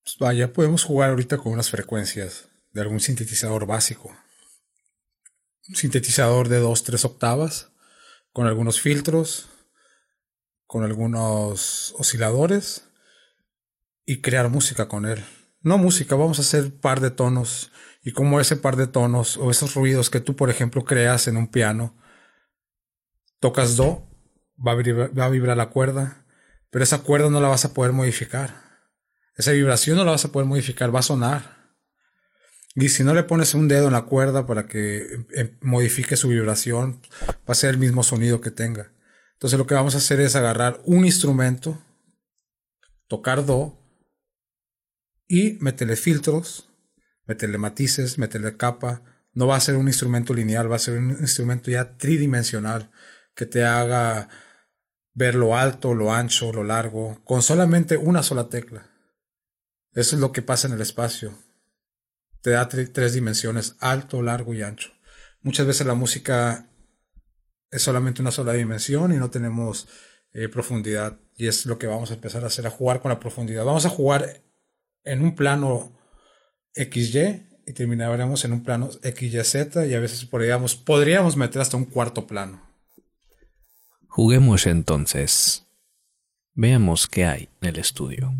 Pues 0.05 0.17
vaya, 0.19 0.53
podemos 0.53 0.83
jugar 0.83 1.09
ahorita 1.09 1.39
con 1.39 1.51
unas 1.51 1.71
frecuencias 1.71 2.47
de 2.73 2.81
algún 2.81 2.99
sintetizador 2.99 3.65
básico. 3.65 4.15
Un 5.67 5.75
sintetizador 5.75 6.47
de 6.47 6.61
2-3 6.61 7.05
octavas, 7.05 7.71
con 8.31 8.45
algunos 8.45 8.79
filtros, 8.79 9.47
con 10.67 10.83
algunos 10.83 11.95
osciladores 11.97 12.87
y 14.05 14.21
crear 14.21 14.49
música 14.49 14.87
con 14.87 15.07
él. 15.07 15.25
No 15.61 15.79
música, 15.79 16.15
vamos 16.15 16.37
a 16.37 16.43
hacer 16.43 16.79
par 16.79 16.99
de 16.99 17.09
tonos 17.09 17.71
y 18.03 18.11
como 18.11 18.39
ese 18.39 18.57
par 18.57 18.75
de 18.75 18.85
tonos 18.85 19.37
o 19.37 19.49
esos 19.49 19.73
ruidos 19.73 20.11
que 20.11 20.19
tú, 20.19 20.35
por 20.35 20.51
ejemplo, 20.51 20.85
creas 20.85 21.27
en 21.27 21.35
un 21.35 21.47
piano, 21.47 21.97
tocas 23.39 23.75
do, 23.75 24.07
va 24.55 24.73
a, 24.73 24.75
vibrar, 24.75 25.17
va 25.17 25.25
a 25.25 25.29
vibrar 25.29 25.57
la 25.57 25.71
cuerda, 25.71 26.27
pero 26.69 26.83
esa 26.83 27.01
cuerda 27.01 27.31
no 27.31 27.41
la 27.41 27.47
vas 27.47 27.65
a 27.65 27.73
poder 27.73 27.91
modificar. 27.91 28.64
Esa 29.35 29.51
vibración 29.51 29.97
no 29.97 30.05
la 30.05 30.11
vas 30.11 30.25
a 30.25 30.31
poder 30.31 30.47
modificar, 30.47 30.93
va 30.93 30.99
a 30.99 31.03
sonar. 31.03 31.55
Y 32.75 32.89
si 32.89 33.03
no 33.03 33.13
le 33.13 33.23
pones 33.23 33.53
un 33.53 33.67
dedo 33.67 33.87
en 33.87 33.93
la 33.93 34.03
cuerda 34.03 34.45
para 34.45 34.67
que 34.67 35.25
eh, 35.33 35.57
modifique 35.61 36.17
su 36.17 36.29
vibración, 36.29 37.01
va 37.21 37.51
a 37.51 37.55
ser 37.55 37.71
el 37.71 37.77
mismo 37.77 38.03
sonido 38.03 38.41
que 38.41 38.51
tenga. 38.51 38.91
Entonces 39.33 39.57
lo 39.57 39.67
que 39.67 39.75
vamos 39.75 39.95
a 39.95 39.99
hacer 39.99 40.19
es 40.19 40.35
agarrar 40.35 40.81
un 40.85 41.05
instrumento, 41.05 41.81
tocar 43.07 43.45
do 43.45 43.77
y 45.27 45.57
meterle 45.61 45.95
filtros, 45.95 46.69
meterle 47.25 47.57
matices, 47.57 48.17
meterle 48.17 48.57
capa. 48.57 49.03
No 49.33 49.47
va 49.47 49.57
a 49.57 49.61
ser 49.61 49.75
un 49.75 49.87
instrumento 49.87 50.33
lineal, 50.33 50.71
va 50.71 50.77
a 50.77 50.79
ser 50.79 50.97
un 50.97 51.11
instrumento 51.11 51.71
ya 51.71 51.97
tridimensional 51.97 52.91
que 53.35 53.45
te 53.45 53.65
haga 53.65 54.29
ver 55.13 55.35
lo 55.35 55.57
alto, 55.57 55.93
lo 55.93 56.13
ancho, 56.13 56.53
lo 56.53 56.63
largo, 56.63 57.21
con 57.23 57.41
solamente 57.41 57.97
una 57.97 58.23
sola 58.23 58.49
tecla. 58.49 58.94
Eso 59.95 60.15
es 60.15 60.21
lo 60.21 60.31
que 60.31 60.41
pasa 60.41 60.67
en 60.67 60.73
el 60.73 60.81
espacio. 60.81 61.33
Te 62.41 62.51
da 62.51 62.67
tres 62.67 63.13
dimensiones, 63.13 63.75
alto, 63.79 64.21
largo 64.21 64.53
y 64.53 64.61
ancho. 64.61 64.91
Muchas 65.41 65.65
veces 65.65 65.87
la 65.87 65.95
música 65.95 66.69
es 67.71 67.81
solamente 67.81 68.21
una 68.21 68.31
sola 68.31 68.53
dimensión 68.53 69.13
y 69.13 69.17
no 69.17 69.29
tenemos 69.29 69.87
eh, 70.33 70.49
profundidad. 70.49 71.17
Y 71.35 71.47
es 71.47 71.65
lo 71.65 71.79
que 71.79 71.87
vamos 71.87 72.11
a 72.11 72.15
empezar 72.15 72.43
a 72.43 72.47
hacer, 72.47 72.67
a 72.67 72.71
jugar 72.71 73.01
con 73.01 73.09
la 73.09 73.19
profundidad. 73.19 73.63
Vamos 73.63 73.85
a 73.85 73.89
jugar 73.89 74.43
en 75.03 75.21
un 75.21 75.33
plano 75.33 75.97
XY 76.73 77.47
y 77.65 77.73
terminaremos 77.73 78.43
en 78.45 78.53
un 78.53 78.63
plano 78.63 78.89
XYZ 78.91 79.87
y 79.87 79.93
a 79.93 79.99
veces 79.99 80.25
podríamos, 80.25 80.75
podríamos 80.75 81.37
meter 81.37 81.61
hasta 81.61 81.77
un 81.77 81.85
cuarto 81.85 82.27
plano. 82.27 82.61
Juguemos 84.07 84.65
entonces. 84.65 85.65
Veamos 86.53 87.07
qué 87.07 87.25
hay 87.25 87.49
en 87.61 87.69
el 87.69 87.79
estudio. 87.79 88.33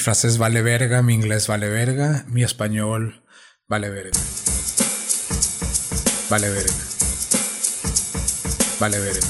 Francés 0.00 0.38
vale 0.38 0.62
verga, 0.62 1.02
mi 1.02 1.14
inglés 1.14 1.46
vale 1.46 1.68
verga, 1.68 2.24
mi 2.28 2.42
español 2.42 3.22
vale 3.68 3.90
verga. 3.90 4.18
Vale 6.28 6.48
verga. 6.48 6.72
Vale 8.80 8.98
verga. 8.98 9.26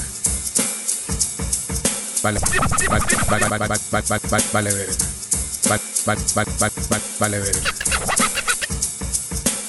Vale, 2.23 2.39
vale, 2.39 2.59
vale, 2.89 3.49
vale, 3.49 3.77
vale, 3.91 4.27
vale, 4.29 4.43
vale 4.53 4.73
verga. 4.73 5.05
Vale, 5.67 5.81
vale, 6.05 6.21
vale, 6.35 6.51
vale, 6.59 7.03
vale 7.19 7.39
verga. 7.39 7.71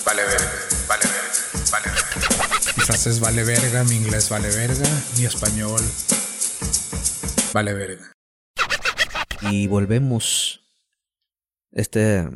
Vale 0.04 0.22
verga, 0.24 0.50
vale 0.88 1.06
verga, 1.08 1.70
vale 1.70 1.88
verga. 1.90 2.72
Mi 2.76 2.82
francés 2.84 3.20
vale 3.20 3.44
verga, 3.44 3.84
mi 3.84 3.96
inglés 3.96 4.28
vale 4.28 4.50
verga, 4.50 4.88
mi 5.16 5.24
español 5.24 5.82
vale 7.54 7.72
verga. 7.72 8.12
Y 9.40 9.66
volvemos. 9.68 10.51
Este 11.72 12.28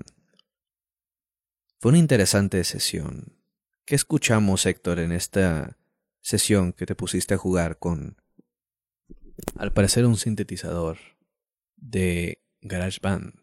fue 1.78 1.90
una 1.90 1.98
interesante 1.98 2.64
sesión. 2.64 3.38
¿Qué 3.84 3.94
escuchamos, 3.94 4.64
Héctor, 4.64 4.98
en 4.98 5.12
esta 5.12 5.78
sesión 6.22 6.72
que 6.72 6.86
te 6.86 6.94
pusiste 6.94 7.34
a 7.34 7.38
jugar 7.38 7.78
con, 7.78 8.16
al 9.56 9.72
parecer, 9.72 10.06
un 10.06 10.16
sintetizador 10.16 10.98
de 11.76 12.42
GarageBand? 12.62 13.34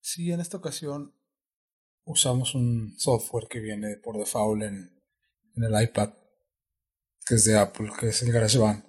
Sí, 0.00 0.32
en 0.32 0.40
esta 0.40 0.56
ocasión 0.56 1.14
usamos 2.04 2.56
un 2.56 2.98
software 2.98 3.46
que 3.48 3.60
viene 3.60 3.96
por 3.96 4.18
default 4.18 4.64
en, 4.64 5.00
en 5.54 5.62
el 5.62 5.80
iPad, 5.80 6.12
que 7.24 7.36
es 7.36 7.44
de 7.44 7.56
Apple, 7.56 7.90
que 7.98 8.08
es 8.08 8.20
el 8.22 8.32
GarageBand. 8.32 8.84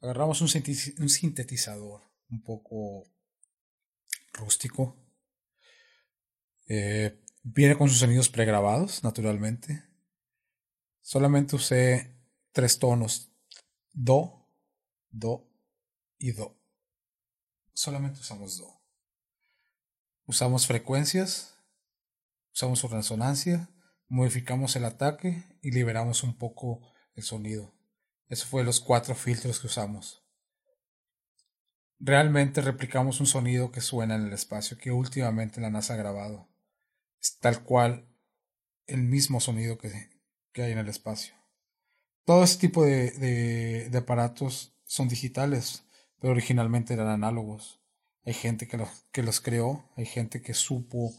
Agarramos 0.00 0.40
un, 0.40 0.48
un 0.98 1.08
sintetizador 1.08 2.02
un 2.30 2.42
poco 2.42 3.11
rústico. 4.32 4.96
Eh, 6.68 7.22
viene 7.42 7.76
con 7.76 7.88
sus 7.88 7.98
sonidos 7.98 8.28
pregrabados, 8.28 9.02
naturalmente. 9.04 9.84
Solamente 11.00 11.56
usé 11.56 12.16
tres 12.52 12.78
tonos. 12.78 13.32
Do, 13.92 14.48
Do 15.10 15.50
y 16.18 16.32
Do. 16.32 16.58
Solamente 17.74 18.20
usamos 18.20 18.58
Do. 18.58 18.80
Usamos 20.24 20.66
frecuencias, 20.66 21.58
usamos 22.54 22.78
su 22.78 22.88
resonancia, 22.88 23.68
modificamos 24.08 24.76
el 24.76 24.84
ataque 24.84 25.58
y 25.62 25.72
liberamos 25.72 26.22
un 26.22 26.38
poco 26.38 26.80
el 27.14 27.22
sonido. 27.22 27.74
Eso 28.28 28.46
fue 28.46 28.64
los 28.64 28.80
cuatro 28.80 29.14
filtros 29.14 29.60
que 29.60 29.66
usamos. 29.66 30.21
Realmente 32.04 32.60
replicamos 32.62 33.20
un 33.20 33.26
sonido 33.26 33.70
que 33.70 33.80
suena 33.80 34.16
en 34.16 34.26
el 34.26 34.32
espacio 34.32 34.76
que 34.76 34.90
últimamente 34.90 35.60
la 35.60 35.70
NASA 35.70 35.94
ha 35.94 35.98
grabado. 35.98 36.48
Es 37.20 37.38
tal 37.38 37.62
cual 37.62 38.08
el 38.88 39.04
mismo 39.04 39.38
sonido 39.38 39.78
que, 39.78 40.10
que 40.52 40.62
hay 40.62 40.72
en 40.72 40.78
el 40.78 40.88
espacio. 40.88 41.32
Todo 42.24 42.42
este 42.42 42.66
tipo 42.66 42.84
de, 42.84 43.12
de, 43.12 43.88
de 43.88 43.98
aparatos 43.98 44.74
son 44.82 45.06
digitales, 45.06 45.84
pero 46.18 46.32
originalmente 46.32 46.92
eran 46.92 47.06
análogos. 47.06 47.80
Hay 48.24 48.34
gente 48.34 48.66
que 48.66 48.78
los, 48.78 48.88
que 49.12 49.22
los 49.22 49.40
creó, 49.40 49.88
hay 49.96 50.06
gente 50.06 50.42
que 50.42 50.54
supo 50.54 51.14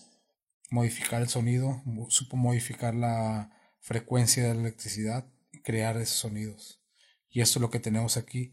modificar 0.70 1.22
el 1.22 1.30
sonido, 1.30 1.82
supo 2.10 2.36
modificar 2.36 2.94
la 2.94 3.52
frecuencia 3.80 4.44
de 4.44 4.54
la 4.54 4.60
electricidad 4.60 5.26
y 5.54 5.62
crear 5.62 5.96
esos 5.96 6.18
sonidos. 6.18 6.82
Y 7.30 7.40
esto 7.40 7.60
es 7.60 7.62
lo 7.62 7.70
que 7.70 7.80
tenemos 7.80 8.18
aquí. 8.18 8.52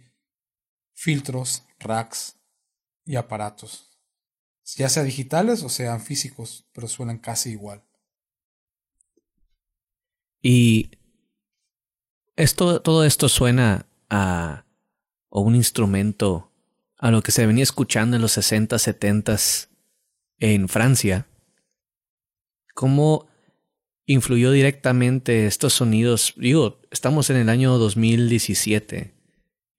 Filtros, 1.02 1.64
racks 1.78 2.36
y 3.06 3.16
aparatos. 3.16 3.88
Ya 4.76 4.90
sea 4.90 5.02
digitales 5.02 5.62
o 5.62 5.70
sean 5.70 6.02
físicos, 6.02 6.68
pero 6.74 6.88
suenan 6.88 7.16
casi 7.16 7.52
igual. 7.52 7.82
Y 10.42 10.90
esto, 12.36 12.82
todo 12.82 13.06
esto 13.06 13.30
suena 13.30 13.86
a, 14.10 14.66
un 15.30 15.54
instrumento 15.54 16.52
a 16.98 17.10
lo 17.10 17.22
que 17.22 17.32
se 17.32 17.46
venía 17.46 17.62
escuchando 17.62 18.16
en 18.16 18.20
los 18.20 18.32
60, 18.32 18.78
70 18.78 19.38
en 20.38 20.68
Francia, 20.68 21.26
cómo 22.74 23.26
influyó 24.04 24.50
directamente 24.50 25.46
estos 25.46 25.72
sonidos. 25.72 26.34
Digo, 26.36 26.82
estamos 26.90 27.30
en 27.30 27.38
el 27.38 27.48
año 27.48 27.78
2017 27.78 29.18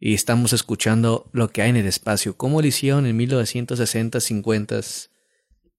y 0.03 0.15
estamos 0.15 0.51
escuchando 0.51 1.29
lo 1.31 1.51
que 1.51 1.61
hay 1.61 1.69
en 1.69 1.75
el 1.75 1.85
espacio. 1.85 2.35
¿Cómo 2.35 2.59
lo 2.59 2.67
hicieron 2.67 3.05
en 3.05 3.15
1960, 3.15 4.19
50 4.19 4.81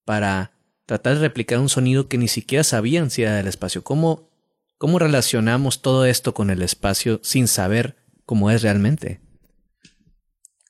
para 0.04 0.52
tratar 0.86 1.14
de 1.14 1.22
replicar 1.22 1.58
un 1.58 1.68
sonido 1.68 2.08
que 2.08 2.18
ni 2.18 2.28
siquiera 2.28 2.62
sabían 2.62 3.10
si 3.10 3.22
era 3.22 3.34
del 3.34 3.48
espacio? 3.48 3.82
¿Cómo, 3.82 4.30
cómo 4.78 5.00
relacionamos 5.00 5.82
todo 5.82 6.06
esto 6.06 6.34
con 6.34 6.50
el 6.50 6.62
espacio 6.62 7.18
sin 7.24 7.48
saber 7.48 7.96
cómo 8.24 8.48
es 8.52 8.62
realmente? 8.62 9.20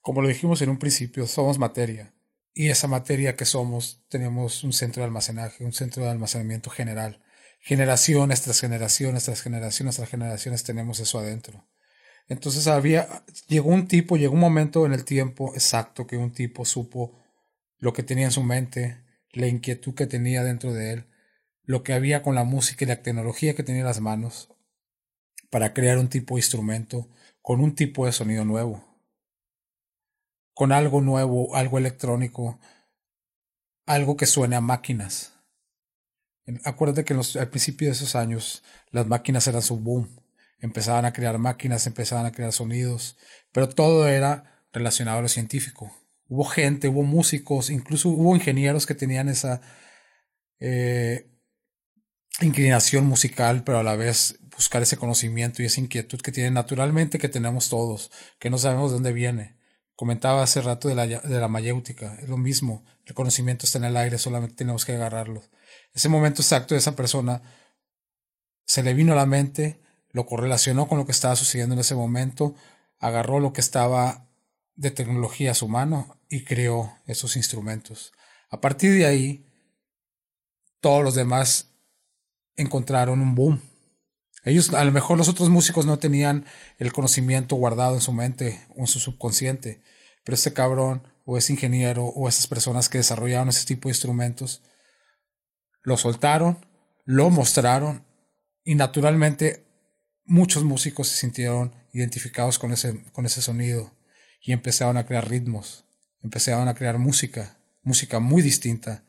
Como 0.00 0.22
lo 0.22 0.28
dijimos 0.28 0.62
en 0.62 0.70
un 0.70 0.78
principio, 0.78 1.26
somos 1.26 1.58
materia. 1.58 2.14
Y 2.54 2.70
esa 2.70 2.88
materia 2.88 3.36
que 3.36 3.44
somos, 3.44 4.02
tenemos 4.08 4.64
un 4.64 4.72
centro 4.72 5.02
de 5.02 5.08
almacenaje, 5.08 5.62
un 5.62 5.74
centro 5.74 6.04
de 6.04 6.10
almacenamiento 6.10 6.70
general. 6.70 7.22
Generaciones 7.60 8.40
tras 8.40 8.60
generaciones, 8.60 9.24
tras 9.24 9.42
generaciones, 9.42 9.96
tras 9.96 10.08
generaciones 10.08 10.64
tenemos 10.64 11.00
eso 11.00 11.18
adentro. 11.18 11.68
Entonces 12.32 12.66
había, 12.66 13.24
llegó 13.48 13.70
un 13.70 13.86
tipo, 13.88 14.16
llegó 14.16 14.34
un 14.34 14.40
momento 14.40 14.86
en 14.86 14.92
el 14.92 15.04
tiempo 15.04 15.52
exacto 15.54 16.06
que 16.06 16.16
un 16.16 16.32
tipo 16.32 16.64
supo 16.64 17.12
lo 17.78 17.92
que 17.92 18.02
tenía 18.02 18.26
en 18.26 18.32
su 18.32 18.42
mente, 18.42 18.98
la 19.32 19.48
inquietud 19.48 19.94
que 19.94 20.06
tenía 20.06 20.44
dentro 20.44 20.72
de 20.72 20.92
él, 20.92 21.04
lo 21.64 21.82
que 21.82 21.92
había 21.92 22.22
con 22.22 22.34
la 22.34 22.44
música 22.44 22.84
y 22.84 22.88
la 22.88 23.02
tecnología 23.02 23.54
que 23.54 23.62
tenía 23.62 23.82
en 23.82 23.86
las 23.86 24.00
manos, 24.00 24.48
para 25.50 25.74
crear 25.74 25.98
un 25.98 26.08
tipo 26.08 26.34
de 26.34 26.40
instrumento 26.40 27.08
con 27.42 27.60
un 27.60 27.74
tipo 27.74 28.06
de 28.06 28.12
sonido 28.12 28.44
nuevo 28.44 28.92
con 30.54 30.72
algo 30.72 31.00
nuevo, 31.00 31.54
algo 31.56 31.78
electrónico, 31.78 32.58
algo 33.86 34.16
que 34.16 34.26
suene 34.26 34.56
a 34.56 34.60
máquinas. 34.60 35.32
Acuérdate 36.64 37.04
que 37.04 37.14
al 37.14 37.48
principio 37.48 37.88
de 37.88 37.92
esos 37.92 38.14
años 38.14 38.62
las 38.90 39.06
máquinas 39.06 39.46
eran 39.46 39.62
su 39.62 39.78
boom. 39.78 40.08
Empezaban 40.62 41.04
a 41.04 41.12
crear 41.12 41.36
máquinas, 41.36 41.86
empezaban 41.86 42.24
a 42.24 42.32
crear 42.32 42.52
sonidos, 42.52 43.18
pero 43.52 43.68
todo 43.68 44.08
era 44.08 44.64
relacionado 44.72 45.18
a 45.18 45.22
lo 45.22 45.28
científico. 45.28 45.94
Hubo 46.28 46.44
gente, 46.44 46.88
hubo 46.88 47.02
músicos, 47.02 47.68
incluso 47.68 48.08
hubo 48.08 48.34
ingenieros 48.34 48.86
que 48.86 48.94
tenían 48.94 49.28
esa 49.28 49.60
eh, 50.58 51.30
inclinación 52.40 53.04
musical, 53.04 53.64
pero 53.64 53.80
a 53.80 53.82
la 53.82 53.96
vez 53.96 54.38
buscar 54.56 54.80
ese 54.80 54.96
conocimiento 54.96 55.62
y 55.62 55.66
esa 55.66 55.80
inquietud 55.80 56.20
que 56.22 56.32
tienen 56.32 56.54
naturalmente 56.54 57.18
que 57.18 57.28
tenemos 57.28 57.68
todos, 57.68 58.10
que 58.38 58.48
no 58.48 58.56
sabemos 58.56 58.90
de 58.90 58.94
dónde 58.94 59.12
viene 59.12 59.62
Comentaba 59.94 60.42
hace 60.42 60.60
rato 60.62 60.88
de 60.88 60.94
la, 60.94 61.06
de 61.06 61.40
la 61.40 61.48
mayéutica, 61.48 62.18
es 62.20 62.28
lo 62.28 62.36
mismo, 62.36 62.84
el 63.04 63.14
conocimiento 63.14 63.66
está 63.66 63.78
en 63.78 63.84
el 63.84 63.96
aire, 63.96 64.18
solamente 64.18 64.56
tenemos 64.56 64.84
que 64.84 64.94
agarrarlo. 64.94 65.42
Ese 65.92 66.08
momento 66.08 66.40
exacto 66.42 66.74
de 66.74 66.78
esa 66.78 66.96
persona 66.96 67.42
se 68.64 68.82
le 68.82 68.94
vino 68.94 69.12
a 69.12 69.16
la 69.16 69.26
mente, 69.26 69.80
lo 70.12 70.26
correlacionó 70.26 70.88
con 70.88 70.98
lo 70.98 71.06
que 71.06 71.12
estaba 71.12 71.36
sucediendo 71.36 71.74
en 71.74 71.80
ese 71.80 71.94
momento, 71.94 72.54
agarró 72.98 73.40
lo 73.40 73.52
que 73.52 73.60
estaba 73.60 74.28
de 74.74 74.90
tecnología 74.90 75.50
a 75.50 75.54
su 75.54 75.68
mano 75.68 76.20
y 76.28 76.44
creó 76.44 76.96
esos 77.06 77.36
instrumentos. 77.36 78.12
A 78.50 78.60
partir 78.60 78.92
de 78.92 79.06
ahí, 79.06 79.46
todos 80.80 81.02
los 81.02 81.14
demás 81.14 81.70
encontraron 82.56 83.20
un 83.20 83.34
boom 83.34 83.60
ellos, 84.44 84.74
a 84.74 84.84
lo 84.84 84.90
mejor 84.90 85.18
los 85.18 85.28
otros 85.28 85.50
músicos 85.50 85.86
no 85.86 85.98
tenían 85.98 86.46
el 86.78 86.92
conocimiento 86.92 87.54
guardado 87.54 87.94
en 87.94 88.00
su 88.00 88.12
mente 88.12 88.60
o 88.76 88.80
en 88.80 88.86
su 88.88 88.98
subconsciente, 88.98 89.82
pero 90.24 90.34
ese 90.34 90.52
cabrón 90.52 91.06
o 91.24 91.38
ese 91.38 91.52
ingeniero 91.52 92.06
o 92.06 92.28
esas 92.28 92.48
personas 92.48 92.88
que 92.88 92.98
desarrollaron 92.98 93.48
ese 93.48 93.66
tipo 93.66 93.88
de 93.88 93.92
instrumentos 93.92 94.62
lo 95.82 95.96
soltaron, 95.96 96.66
lo 97.04 97.30
mostraron 97.30 98.04
y 98.64 98.74
naturalmente 98.74 99.64
muchos 100.24 100.64
músicos 100.64 101.08
se 101.08 101.16
sintieron 101.16 101.74
identificados 101.92 102.58
con 102.58 102.72
ese, 102.72 103.02
con 103.12 103.26
ese 103.26 103.42
sonido 103.42 103.92
y 104.40 104.52
empezaron 104.52 104.96
a 104.96 105.06
crear 105.06 105.28
ritmos, 105.28 105.84
empezaron 106.22 106.68
a 106.68 106.74
crear 106.74 106.98
música, 106.98 107.58
música 107.82 108.20
muy 108.20 108.42
distinta, 108.42 109.04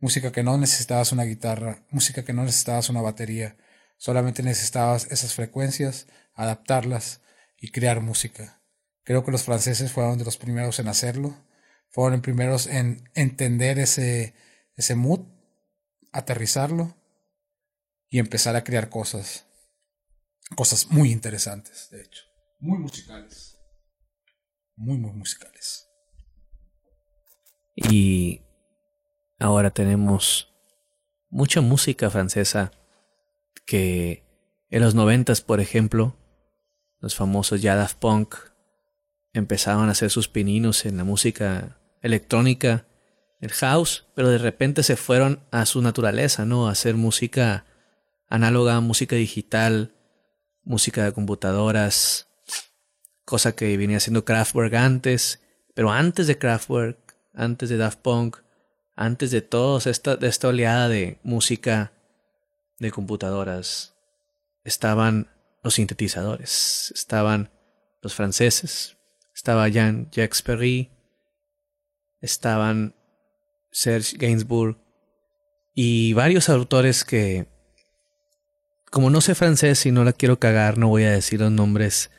música 0.00 0.32
que 0.32 0.42
no 0.42 0.56
necesitabas 0.58 1.12
una 1.12 1.24
guitarra, 1.24 1.82
música 1.90 2.24
que 2.24 2.32
no 2.32 2.44
necesitabas 2.44 2.88
una 2.88 3.00
batería, 3.00 3.56
Solamente 3.98 4.44
necesitabas 4.44 5.08
esas 5.10 5.34
frecuencias, 5.34 6.06
adaptarlas 6.34 7.20
y 7.58 7.72
crear 7.72 8.00
música. 8.00 8.62
Creo 9.02 9.24
que 9.24 9.32
los 9.32 9.42
franceses 9.42 9.90
fueron 9.90 10.18
de 10.18 10.24
los 10.24 10.36
primeros 10.36 10.78
en 10.78 10.86
hacerlo. 10.86 11.36
Fueron 11.90 12.22
primeros 12.22 12.68
en 12.68 13.10
entender 13.14 13.80
ese, 13.80 14.34
ese 14.76 14.94
mood, 14.94 15.20
aterrizarlo 16.12 16.96
y 18.08 18.20
empezar 18.20 18.54
a 18.54 18.62
crear 18.62 18.88
cosas. 18.88 19.46
Cosas 20.56 20.90
muy 20.90 21.12
interesantes, 21.12 21.88
de 21.90 22.02
hecho. 22.02 22.22
Muy 22.60 22.78
musicales. 22.78 23.58
Muy, 24.76 24.98
muy 24.98 25.12
musicales. 25.12 25.88
Y 27.76 28.42
ahora 29.38 29.70
tenemos 29.70 30.52
mucha 31.30 31.60
música 31.60 32.10
francesa 32.10 32.72
que 33.66 34.24
en 34.70 34.82
los 34.82 34.94
noventas, 34.94 35.40
por 35.40 35.60
ejemplo, 35.60 36.16
los 37.00 37.14
famosos 37.14 37.62
ya 37.62 37.88
Punk 38.00 38.34
empezaban 39.32 39.88
a 39.88 39.92
hacer 39.92 40.10
sus 40.10 40.28
pininos 40.28 40.84
en 40.86 40.96
la 40.96 41.04
música 41.04 41.78
electrónica, 42.02 42.86
el 43.40 43.52
house, 43.52 44.06
pero 44.14 44.30
de 44.30 44.38
repente 44.38 44.82
se 44.82 44.96
fueron 44.96 45.44
a 45.52 45.64
su 45.66 45.80
naturaleza, 45.80 46.44
¿no? 46.44 46.66
A 46.66 46.72
hacer 46.72 46.94
música 46.96 47.66
análoga, 48.28 48.80
música 48.80 49.16
digital, 49.16 49.94
música 50.68 51.02
de 51.04 51.12
computadoras, 51.12 52.28
cosa 53.24 53.56
que 53.56 53.76
venía 53.76 53.96
haciendo 53.96 54.24
Kraftwerk 54.24 54.74
antes, 54.74 55.40
pero 55.74 55.90
antes 55.90 56.26
de 56.26 56.38
Kraftwerk, 56.38 57.16
antes 57.34 57.70
de 57.70 57.78
Daft 57.78 58.00
Punk, 58.00 58.36
antes 58.94 59.30
de 59.30 59.40
toda 59.40 59.90
esta, 59.90 60.18
esta 60.20 60.48
oleada 60.48 60.88
de 60.88 61.18
música 61.22 61.92
de 62.78 62.90
computadoras, 62.90 63.94
estaban 64.62 65.28
los 65.62 65.74
sintetizadores, 65.74 66.92
estaban 66.94 67.50
los 68.02 68.14
franceses, 68.14 68.98
estaba 69.34 69.68
Jean-Jacques 69.68 70.42
Perry, 70.42 70.90
estaban 72.20 72.94
Serge 73.70 74.18
Gainsbourg 74.18 74.76
y 75.74 76.12
varios 76.12 76.50
autores 76.50 77.04
que, 77.04 77.46
como 78.90 79.10
no 79.10 79.20
sé 79.20 79.34
francés 79.34 79.84
y 79.86 79.92
no 79.92 80.04
la 80.04 80.12
quiero 80.12 80.38
cagar, 80.38 80.78
no 80.78 80.88
voy 80.88 81.04
a 81.04 81.10
decir 81.10 81.40
los 81.40 81.52
nombres 81.52 82.10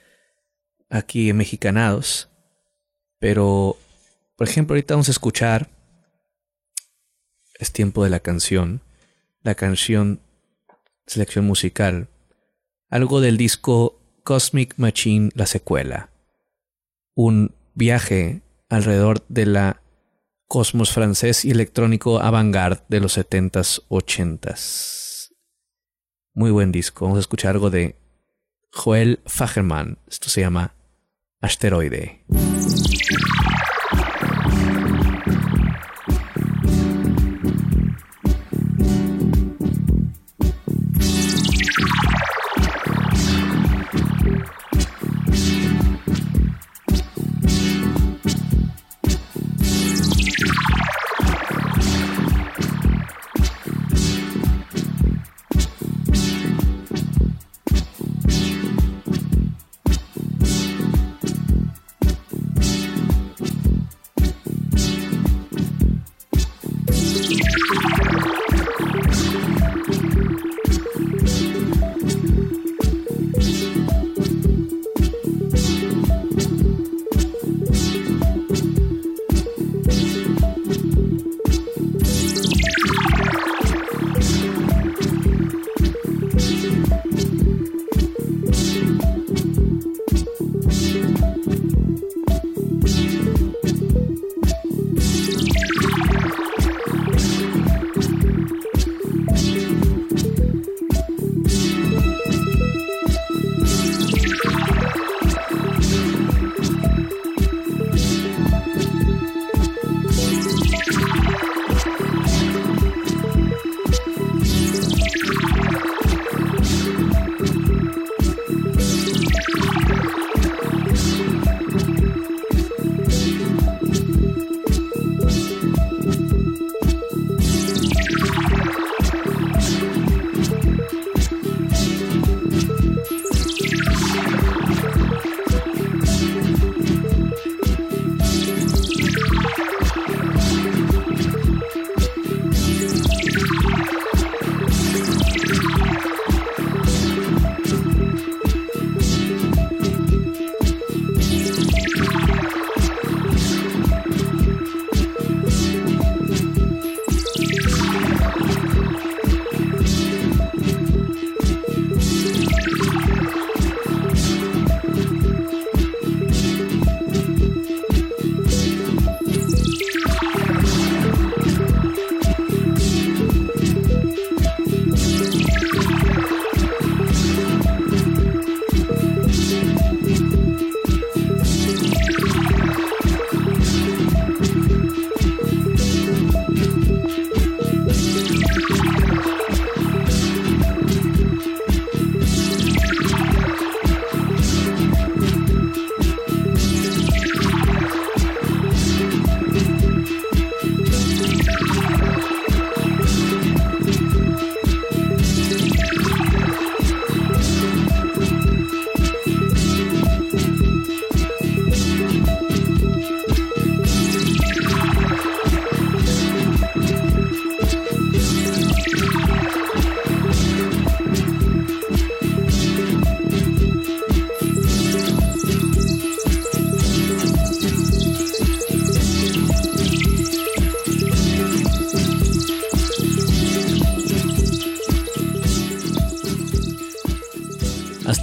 aquí 0.89 1.33
mexicanados, 1.33 2.29
pero, 3.19 3.77
por 4.35 4.47
ejemplo, 4.47 4.73
ahorita 4.73 4.93
vamos 4.93 5.09
a 5.09 5.11
escuchar, 5.11 5.69
es 7.59 7.71
tiempo 7.71 8.03
de 8.03 8.09
la 8.09 8.19
canción, 8.19 8.81
la 9.43 9.55
canción 9.55 10.21
selección 11.05 11.45
musical, 11.45 12.07
algo 12.89 13.19
del 13.19 13.37
disco 13.37 13.99
Cosmic 14.23 14.75
Machine, 14.77 15.31
la 15.33 15.45
secuela, 15.45 16.11
un 17.15 17.55
viaje 17.73 18.41
alrededor 18.69 19.25
de 19.27 19.45
la 19.45 19.81
cosmos 20.47 20.91
francés 20.91 21.45
y 21.45 21.51
electrónico 21.51 22.19
avant-garde 22.19 22.81
de 22.89 22.99
los 22.99 23.17
70s, 23.17 23.83
80s. 23.89 25.08
Muy 26.39 26.51
buen 26.51 26.71
disco. 26.71 27.03
Vamos 27.03 27.17
a 27.17 27.19
escuchar 27.19 27.55
algo 27.55 27.69
de 27.69 27.97
Joel 28.71 29.19
Fagerman. 29.25 29.97
Esto 30.07 30.29
se 30.29 30.39
llama 30.39 30.73
Asteroide. 31.41 32.23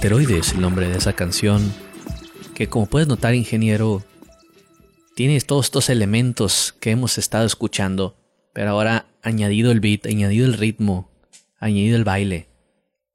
Es 0.07 0.53
el 0.53 0.61
nombre 0.61 0.87
de 0.87 0.97
esa 0.97 1.11
canción, 1.11 1.73
que 2.55 2.69
como 2.69 2.85
puedes 2.85 3.09
notar, 3.09 3.35
ingeniero, 3.35 4.05
tiene 5.17 5.39
todos 5.41 5.65
estos 5.65 5.89
elementos 5.89 6.73
que 6.79 6.91
hemos 6.91 7.17
estado 7.17 7.45
escuchando, 7.45 8.15
pero 8.53 8.69
ahora 8.69 9.07
añadido 9.21 9.69
el 9.69 9.81
beat, 9.81 10.05
añadido 10.05 10.45
el 10.45 10.53
ritmo, 10.53 11.11
añadido 11.59 11.97
el 11.97 12.05
baile, 12.05 12.47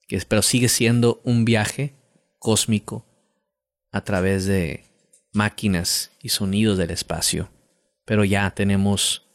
que 0.07 0.21
pero 0.29 0.43
sigue 0.43 0.69
siendo 0.69 1.23
un 1.25 1.47
viaje 1.47 1.95
cósmico 2.39 3.07
a 3.91 4.05
través 4.05 4.45
de 4.45 4.85
máquinas 5.33 6.11
y 6.21 6.29
sonidos 6.29 6.77
del 6.77 6.91
espacio. 6.91 7.49
Pero 8.05 8.23
ya 8.23 8.51
tenemos 8.51 9.31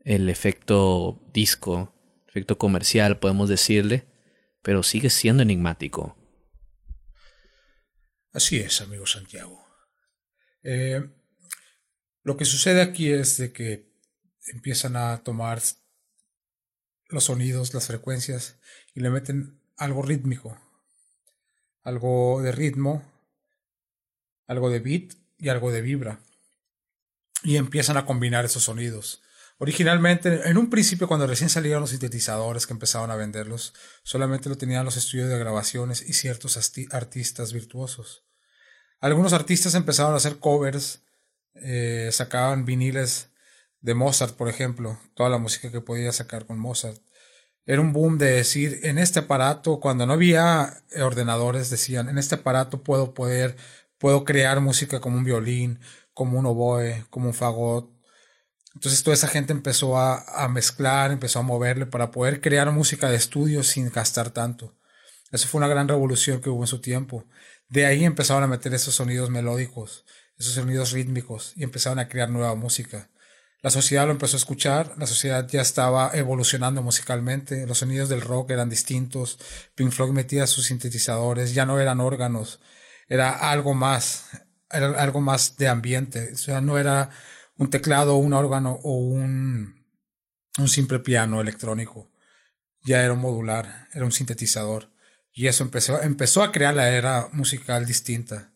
el 0.00 0.30
efecto 0.30 1.20
disco, 1.34 1.92
efecto 2.26 2.56
comercial, 2.56 3.18
podemos 3.18 3.50
decirle, 3.50 4.06
pero 4.62 4.82
sigue 4.82 5.10
siendo 5.10 5.42
enigmático. 5.42 6.17
Así 8.32 8.58
es, 8.58 8.80
amigo 8.80 9.06
Santiago. 9.06 9.66
Eh, 10.62 11.02
lo 12.22 12.36
que 12.36 12.44
sucede 12.44 12.82
aquí 12.82 13.10
es 13.10 13.38
de 13.38 13.52
que 13.52 13.88
empiezan 14.48 14.96
a 14.96 15.22
tomar 15.24 15.62
los 17.08 17.24
sonidos, 17.24 17.72
las 17.72 17.86
frecuencias 17.86 18.58
y 18.94 19.00
le 19.00 19.10
meten 19.10 19.60
algo 19.76 20.02
rítmico, 20.02 20.60
algo 21.82 22.42
de 22.42 22.52
ritmo, 22.52 23.02
algo 24.46 24.70
de 24.70 24.80
beat 24.80 25.14
y 25.38 25.48
algo 25.48 25.72
de 25.72 25.80
vibra. 25.80 26.20
Y 27.44 27.56
empiezan 27.56 27.96
a 27.96 28.04
combinar 28.04 28.44
esos 28.44 28.64
sonidos. 28.64 29.22
Originalmente, 29.60 30.48
en 30.48 30.56
un 30.56 30.70
principio, 30.70 31.08
cuando 31.08 31.26
recién 31.26 31.50
salieron 31.50 31.80
los 31.80 31.90
sintetizadores 31.90 32.66
que 32.66 32.72
empezaban 32.72 33.10
a 33.10 33.16
venderlos, 33.16 33.74
solamente 34.04 34.48
lo 34.48 34.56
tenían 34.56 34.84
los 34.84 34.96
estudios 34.96 35.28
de 35.28 35.38
grabaciones 35.38 36.00
y 36.08 36.12
ciertos 36.12 36.56
artistas 36.92 37.52
virtuosos. 37.52 38.24
Algunos 39.00 39.32
artistas 39.32 39.74
empezaron 39.74 40.14
a 40.14 40.18
hacer 40.18 40.38
covers, 40.38 41.02
eh, 41.54 42.10
sacaban 42.12 42.64
viniles 42.64 43.30
de 43.80 43.94
Mozart, 43.94 44.36
por 44.36 44.48
ejemplo, 44.48 45.00
toda 45.14 45.28
la 45.28 45.38
música 45.38 45.72
que 45.72 45.80
podía 45.80 46.12
sacar 46.12 46.46
con 46.46 46.58
Mozart. 46.58 47.00
Era 47.66 47.80
un 47.80 47.92
boom 47.92 48.16
de 48.16 48.30
decir, 48.30 48.80
en 48.84 48.98
este 48.98 49.18
aparato, 49.20 49.80
cuando 49.80 50.06
no 50.06 50.14
había 50.14 50.82
ordenadores, 51.02 51.68
decían, 51.68 52.08
en 52.08 52.18
este 52.18 52.36
aparato 52.36 52.82
puedo 52.82 53.12
poder, 53.12 53.56
puedo 53.98 54.24
crear 54.24 54.60
música 54.60 55.00
como 55.00 55.18
un 55.18 55.24
violín, 55.24 55.80
como 56.14 56.38
un 56.38 56.46
oboe, 56.46 57.04
como 57.10 57.26
un 57.26 57.34
fagot. 57.34 57.97
Entonces 58.74 59.02
toda 59.02 59.14
esa 59.14 59.28
gente 59.28 59.52
empezó 59.52 59.98
a, 59.98 60.44
a 60.44 60.48
mezclar, 60.48 61.10
empezó 61.10 61.40
a 61.40 61.42
moverle 61.42 61.86
para 61.86 62.10
poder 62.10 62.40
crear 62.40 62.70
música 62.70 63.08
de 63.10 63.16
estudio 63.16 63.62
sin 63.62 63.90
gastar 63.90 64.30
tanto. 64.30 64.76
Eso 65.32 65.48
fue 65.48 65.58
una 65.58 65.68
gran 65.68 65.88
revolución 65.88 66.40
que 66.40 66.50
hubo 66.50 66.62
en 66.62 66.68
su 66.68 66.80
tiempo. 66.80 67.26
De 67.68 67.86
ahí 67.86 68.04
empezaron 68.04 68.42
a 68.42 68.46
meter 68.46 68.72
esos 68.74 68.94
sonidos 68.94 69.30
melódicos, 69.30 70.04
esos 70.38 70.54
sonidos 70.54 70.92
rítmicos 70.92 71.52
y 71.56 71.64
empezaron 71.64 71.98
a 71.98 72.08
crear 72.08 72.30
nueva 72.30 72.54
música. 72.54 73.10
La 73.60 73.70
sociedad 73.70 74.06
lo 74.06 74.12
empezó 74.12 74.36
a 74.36 74.38
escuchar, 74.38 74.94
la 74.98 75.06
sociedad 75.06 75.46
ya 75.48 75.60
estaba 75.60 76.12
evolucionando 76.14 76.80
musicalmente, 76.80 77.66
los 77.66 77.78
sonidos 77.78 78.08
del 78.08 78.20
rock 78.20 78.52
eran 78.52 78.70
distintos, 78.70 79.38
Pink 79.74 79.90
Floyd 79.90 80.12
metía 80.12 80.46
sus 80.46 80.66
sintetizadores, 80.66 81.54
ya 81.54 81.66
no 81.66 81.80
eran 81.80 82.00
órganos, 82.00 82.60
era 83.08 83.50
algo 83.50 83.74
más, 83.74 84.26
era 84.70 84.90
algo 85.02 85.20
más 85.20 85.56
de 85.56 85.66
ambiente, 85.66 86.30
o 86.34 86.36
sea, 86.36 86.60
no 86.60 86.78
era 86.78 87.10
un 87.58 87.70
teclado, 87.70 88.16
un 88.16 88.32
órgano 88.32 88.78
o 88.82 88.96
un, 88.96 89.84
un 90.58 90.68
simple 90.68 91.00
piano 91.00 91.40
electrónico, 91.40 92.10
ya 92.82 93.02
era 93.02 93.12
un 93.12 93.20
modular, 93.20 93.88
era 93.92 94.04
un 94.04 94.12
sintetizador. 94.12 94.90
Y 95.32 95.46
eso 95.46 95.62
empezó, 95.62 96.02
empezó 96.02 96.42
a 96.42 96.50
crear 96.50 96.74
la 96.74 96.88
era 96.90 97.28
musical 97.32 97.84
distinta. 97.84 98.52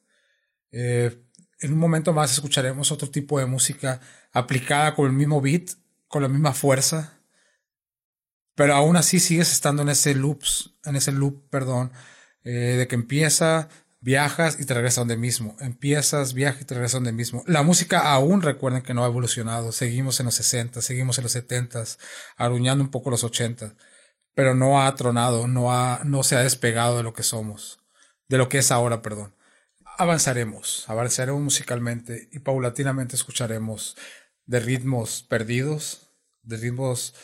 Eh, 0.70 1.22
en 1.60 1.72
un 1.72 1.78
momento 1.78 2.12
más 2.12 2.32
escucharemos 2.32 2.90
otro 2.90 3.10
tipo 3.10 3.38
de 3.38 3.46
música 3.46 4.00
aplicada 4.32 4.94
con 4.94 5.06
el 5.06 5.12
mismo 5.12 5.40
beat, 5.40 5.70
con 6.08 6.22
la 6.22 6.28
misma 6.28 6.52
fuerza, 6.52 7.20
pero 8.54 8.74
aún 8.74 8.96
así 8.96 9.20
sigues 9.20 9.52
estando 9.52 9.82
en 9.82 9.88
ese 9.88 10.14
loops, 10.14 10.74
en 10.84 10.96
ese 10.96 11.12
loop, 11.12 11.48
perdón, 11.50 11.92
eh, 12.44 12.76
de 12.78 12.88
que 12.88 12.94
empieza, 12.96 13.68
viajas 14.02 14.58
y 14.60 14.66
te 14.66 14.74
regresas 14.74 14.96
donde 14.96 15.16
mismo, 15.16 15.56
empiezas, 15.60 16.34
viajas 16.34 16.62
y 16.62 16.64
te 16.64 16.74
regresas 16.74 16.94
donde 16.94 17.12
mismo. 17.12 17.44
La 17.46 17.62
música 17.62 18.12
aún 18.12 18.42
recuerden 18.42 18.82
que 18.82 18.94
no 18.94 19.04
ha 19.04 19.06
evolucionado, 19.06 19.72
seguimos 19.72 20.18
en 20.20 20.26
los 20.26 20.34
60, 20.34 20.82
seguimos 20.82 21.18
en 21.18 21.22
los 21.22 21.32
70, 21.32 21.84
aruñando 22.36 22.82
un 22.84 22.90
poco 22.90 23.10
los 23.10 23.22
80, 23.24 23.76
pero 24.34 24.54
no 24.54 24.82
ha 24.82 24.94
tronado, 24.96 25.46
no 25.46 25.72
ha, 25.72 26.02
no 26.04 26.24
se 26.24 26.36
ha 26.36 26.40
despegado 26.40 26.96
de 26.96 27.04
lo 27.04 27.14
que 27.14 27.22
somos, 27.22 27.78
de 28.28 28.38
lo 28.38 28.48
que 28.48 28.58
es 28.58 28.72
ahora, 28.72 29.02
perdón. 29.02 29.36
Avanzaremos, 29.98 30.84
avanzaremos 30.88 31.40
musicalmente 31.40 32.28
y 32.32 32.40
paulatinamente 32.40 33.14
escucharemos 33.14 33.96
de 34.46 34.58
ritmos 34.58 35.22
perdidos, 35.22 36.10
de 36.42 36.56
ritmos 36.56 37.14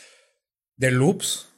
de 0.77 0.91
loops, 0.91 1.49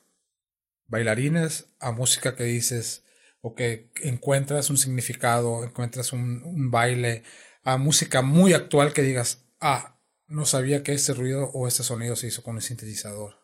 bailarines, 0.88 1.67
a 1.79 1.91
música 1.91 2.36
que 2.36 2.45
dices 2.45 3.03
o 3.41 3.56
que 3.56 3.91
encuentras 4.04 4.69
un 4.69 4.77
significado, 4.77 5.63
encuentras 5.63 6.13
un, 6.13 6.71
baile, 6.71 7.23
a 7.63 7.77
música 7.77 8.21
muy 8.21 8.54
actual 8.54 8.93
que 8.93 9.01
digas, 9.01 9.45
ah, 9.60 9.99
no 10.27 10.45
sabía 10.45 10.84
que 10.84 10.93
este 10.93 11.13
ruido 11.13 11.49
o 11.54 11.67
este 11.67 11.84
sonido 11.84 12.15
se 12.15 12.27
hizo 12.27 12.43
con 12.43 12.56
el 12.56 12.62
sintetizador. 12.62 13.36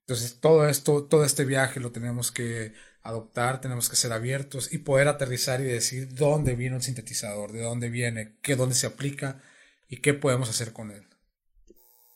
Entonces, 0.00 0.40
todo 0.40 0.66
esto, 0.68 1.04
todo 1.04 1.24
este 1.24 1.44
viaje 1.44 1.80
lo 1.80 1.92
tenemos 1.92 2.32
que 2.32 2.72
adoptar, 3.02 3.60
tenemos 3.60 3.88
que 3.88 3.96
ser 3.96 4.12
abiertos 4.12 4.72
y 4.72 4.78
poder 4.78 5.08
aterrizar 5.08 5.60
y 5.60 5.64
decir 5.64 6.14
dónde 6.14 6.54
vino 6.54 6.76
el 6.76 6.82
sintetizador, 6.82 7.52
de 7.52 7.62
dónde 7.62 7.90
viene, 7.90 8.38
qué 8.42 8.56
dónde 8.56 8.74
se 8.74 8.86
aplica 8.86 9.42
y 9.88 9.98
qué 9.98 10.14
podemos 10.14 10.48
hacer 10.48 10.72
con 10.72 10.90
él. 10.90 11.06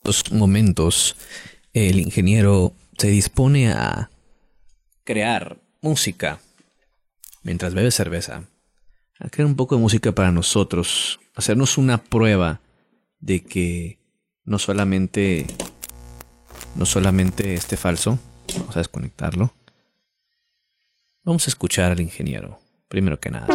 Los 0.04 0.32
momentos, 0.32 1.16
el 1.74 2.00
ingeniero 2.00 2.74
se 2.98 3.08
dispone 3.08 3.72
a 3.72 4.10
crear 5.04 5.60
música 5.80 6.40
mientras 7.42 7.74
bebe 7.74 7.90
cerveza, 7.90 8.44
a 9.18 9.28
crear 9.28 9.46
un 9.46 9.56
poco 9.56 9.76
de 9.76 9.80
música 9.80 10.12
para 10.12 10.32
nosotros, 10.32 11.20
hacernos 11.34 11.78
una 11.78 11.98
prueba 11.98 12.60
de 13.20 13.42
que 13.42 13.98
no 14.44 14.58
solamente 14.58 15.46
no 16.74 16.86
solamente 16.86 17.54
esté 17.54 17.76
falso, 17.76 18.18
vamos 18.56 18.76
a 18.76 18.80
desconectarlo 18.80 19.52
Vamos 21.24 21.46
a 21.46 21.50
escuchar 21.50 21.92
al 21.92 22.00
ingeniero, 22.00 22.58
primero 22.88 23.20
que 23.20 23.30
nada. 23.30 23.46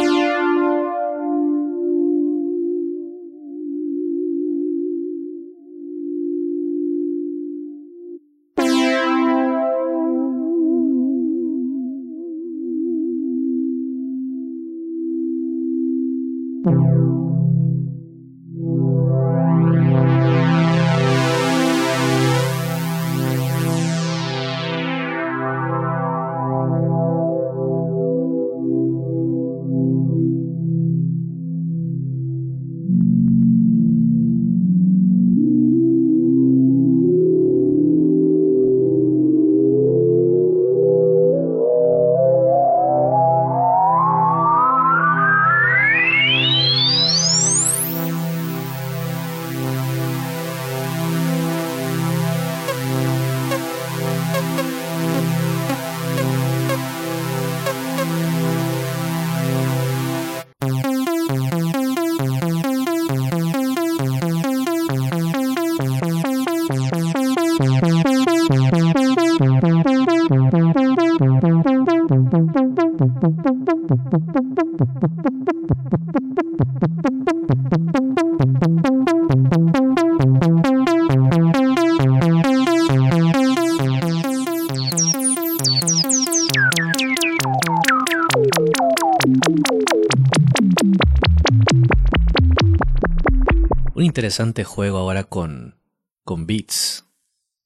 Interesante 94.18 94.64
juego 94.64 94.98
ahora 94.98 95.22
con, 95.22 95.80
con 96.24 96.48
beats. 96.48 97.04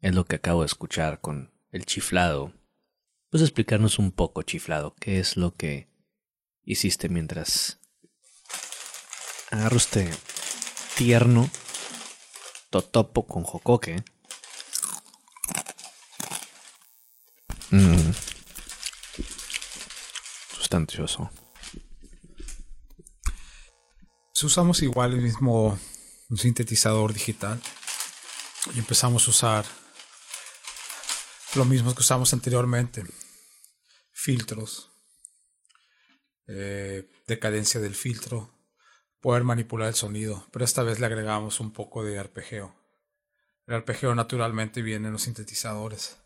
Es 0.03 0.15
lo 0.15 0.27
que 0.27 0.37
acabo 0.37 0.61
de 0.61 0.67
escuchar 0.67 1.23
con 1.23 1.51
el 1.71 1.87
chiflado. 1.87 2.53
Puedes 3.31 3.49
explicarnos 3.49 3.99
un 3.99 4.13
poco, 4.13 4.43
chiflado, 4.43 4.95
qué 5.01 5.19
es 5.19 5.39
lo 5.39 5.57
que 5.57 5.89
hiciste 6.63 7.09
mientras 7.09 7.81
agarro 9.51 9.79
este 9.79 10.11
tierno 10.95 11.49
totopo 12.69 13.27
con 13.27 13.45
jocoque. 13.45 14.05
Mm. 17.71 18.13
sustancioso. 20.55 21.31
Si 24.35 24.45
usamos 24.45 24.83
igual 24.83 25.15
el 25.15 25.23
mismo 25.23 25.79
sintetizador 26.39 27.13
digital 27.13 27.61
y 28.75 28.79
empezamos 28.79 29.27
a 29.27 29.31
usar 29.31 29.65
lo 31.55 31.65
mismo 31.65 31.95
que 31.95 32.01
usamos 32.01 32.33
anteriormente, 32.33 33.05
filtros, 34.13 34.91
eh, 36.47 37.11
decadencia 37.27 37.81
del 37.81 37.95
filtro, 37.95 38.51
poder 39.21 39.45
manipular 39.45 39.89
el 39.89 39.95
sonido, 39.95 40.47
pero 40.53 40.65
esta 40.65 40.83
vez 40.83 40.99
le 40.99 41.07
agregamos 41.07 41.61
un 41.61 41.73
poco 41.73 42.05
de 42.05 42.19
arpegio. 42.19 42.75
El 43.67 43.75
arpegio 43.75 44.15
naturalmente 44.15 44.83
viene 44.83 45.09
en 45.09 45.13
los 45.13 45.23
sintetizadores. 45.23 46.17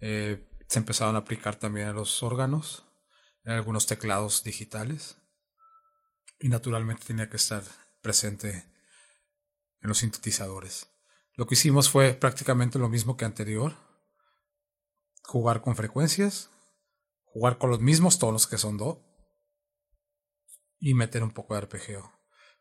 Eh, 0.00 0.46
se 0.68 0.78
empezaron 0.78 1.14
a 1.14 1.20
aplicar 1.20 1.56
también 1.56 1.88
a 1.88 1.92
los 1.92 2.22
órganos, 2.22 2.84
en 3.44 3.52
algunos 3.52 3.86
teclados 3.86 4.42
digitales, 4.42 5.16
y 6.40 6.48
naturalmente 6.48 7.06
tenía 7.06 7.30
que 7.30 7.36
estar 7.36 7.62
presente 8.02 8.66
en 9.82 9.88
los 9.88 9.98
sintetizadores. 9.98 10.88
Lo 11.34 11.46
que 11.46 11.54
hicimos 11.54 11.90
fue 11.90 12.14
prácticamente 12.14 12.78
lo 12.78 12.88
mismo 12.88 13.16
que 13.16 13.24
anterior, 13.24 13.74
jugar 15.22 15.60
con 15.60 15.76
frecuencias, 15.76 16.50
jugar 17.24 17.58
con 17.58 17.70
los 17.70 17.80
mismos 17.80 18.18
tonos 18.18 18.46
que 18.46 18.58
son 18.58 18.78
do 18.78 19.04
y 20.78 20.94
meter 20.94 21.22
un 21.22 21.32
poco 21.32 21.54
de 21.54 21.58
arpegio. 21.58 22.10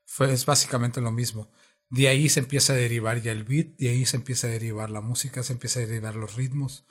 Fue, 0.05 0.31
es 0.33 0.45
básicamente 0.45 0.99
lo 0.99 1.11
mismo. 1.11 1.51
De 1.89 2.07
ahí 2.07 2.29
se 2.29 2.41
empieza 2.41 2.73
a 2.73 2.75
derivar 2.75 3.21
ya 3.21 3.31
el 3.31 3.43
beat, 3.43 3.77
de 3.77 3.89
ahí 3.89 4.05
se 4.05 4.17
empieza 4.17 4.47
a 4.47 4.49
derivar 4.49 4.89
la 4.89 5.01
música, 5.01 5.43
se 5.43 5.53
empieza 5.53 5.79
a 5.79 5.85
derivar 5.85 6.15
los 6.15 6.35
ritmos 6.35 6.85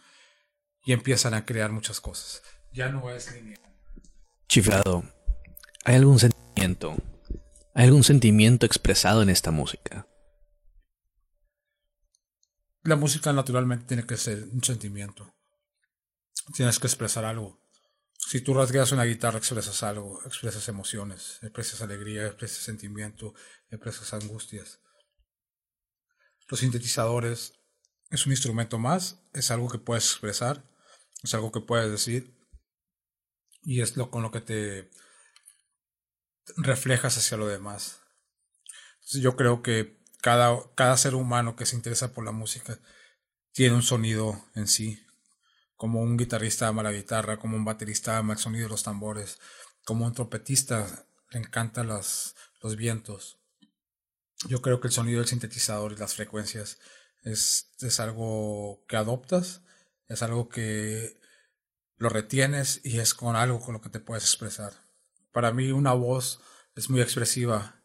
y 0.85 0.93
empiezan 0.93 1.35
a 1.35 1.45
crear 1.45 1.73
muchas 1.73 2.01
cosas. 2.01 2.43
Ya 2.73 2.89
no 2.89 3.11
es 3.11 3.33
lineal. 3.33 3.61
Chiflado, 4.49 5.05
¿hay 5.85 5.97
algún 5.97 6.19
sentimiento? 6.19 6.97
¿Hay 7.75 7.85
algún 7.85 8.05
sentimiento 8.05 8.67
expresado 8.67 9.23
en 9.23 9.31
esta 9.31 9.51
música? 9.51 10.07
La 12.85 12.97
música 12.97 13.33
naturalmente 13.33 13.87
tiene 13.87 14.07
que 14.07 14.19
ser 14.19 14.45
un 14.53 14.63
sentimiento. 14.63 15.35
Tienes 16.55 16.79
que 16.79 16.87
expresar 16.87 17.25
algo. 17.25 17.59
Si 18.19 18.43
tú 18.43 18.53
rasgueas 18.53 18.93
una 18.93 19.05
guitarra, 19.05 19.39
expresas 19.39 19.83
algo, 19.83 20.23
expresas 20.27 20.69
emociones, 20.69 21.39
expresas 21.41 21.81
alegría, 21.81 22.27
expresas 22.27 22.59
sentimiento, 22.59 23.35
expresas 23.71 24.13
angustias. 24.13 24.81
Los 26.49 26.61
sintetizadores 26.61 27.55
es 28.11 28.27
un 28.27 28.33
instrumento 28.33 28.79
más, 28.79 29.19
es 29.33 29.51
algo 29.51 29.71
que 29.71 29.79
puedes 29.79 30.05
expresar, 30.05 30.63
es 31.23 31.33
algo 31.33 31.53
que 31.53 31.61
puedes 31.61 31.91
decir 31.91 32.37
y 33.63 33.81
es 33.81 33.97
lo 33.97 34.11
con 34.11 34.23
lo 34.23 34.31
que 34.31 34.43
te 34.43 34.91
reflejas 36.59 37.17
hacia 37.17 37.39
lo 37.39 37.47
demás. 37.47 38.01
Yo 39.11 39.37
creo 39.37 39.63
que 39.63 40.04
cada, 40.25 40.59
cada 40.75 40.97
ser 40.97 41.15
humano 41.15 41.55
que 41.55 41.67
se 41.67 41.77
interesa 41.77 42.15
por 42.15 42.25
la 42.25 42.33
música 42.33 42.79
tiene 43.53 43.75
un 43.75 43.83
sonido 43.83 44.43
en 44.55 44.69
sí, 44.69 45.05
como 45.77 46.01
un 46.01 46.17
guitarrista 46.17 46.67
ama 46.67 46.83
la 46.83 46.93
guitarra, 46.93 47.37
como 47.37 47.59
un 47.59 47.67
baterista 47.67 48.17
ama 48.17 48.33
el 48.33 48.39
sonido 48.39 48.65
de 48.65 48.71
los 48.71 48.85
tambores, 48.85 49.39
como 49.85 50.07
un 50.07 50.15
trompetista 50.15 51.05
le 51.29 51.41
encantan 51.41 51.89
los 51.89 52.35
vientos. 52.79 53.37
Yo 54.49 54.63
creo 54.63 54.81
que 54.81 54.89
el 54.89 54.95
sonido 54.95 55.19
del 55.19 55.29
sintetizador 55.29 55.93
y 55.93 55.97
las 55.97 56.15
frecuencias 56.15 56.79
es, 57.23 57.75
es 57.83 58.01
algo 58.01 58.83
que 58.89 58.97
adoptas, 58.97 59.61
es 60.09 60.23
algo 60.23 60.49
que 60.49 61.21
lo 61.99 62.09
retienes 62.09 62.81
y 62.83 62.99
es 62.99 63.13
con 63.13 63.37
algo 63.37 63.61
con 63.61 63.75
lo 63.75 63.83
que 63.83 63.91
te 63.91 64.01
puedes 64.01 64.25
expresar. 64.25 64.73
Para 65.33 65.53
mí 65.53 65.71
una 65.71 65.93
voz 65.93 66.41
es 66.77 66.89
muy 66.89 67.03
expresiva, 67.03 67.84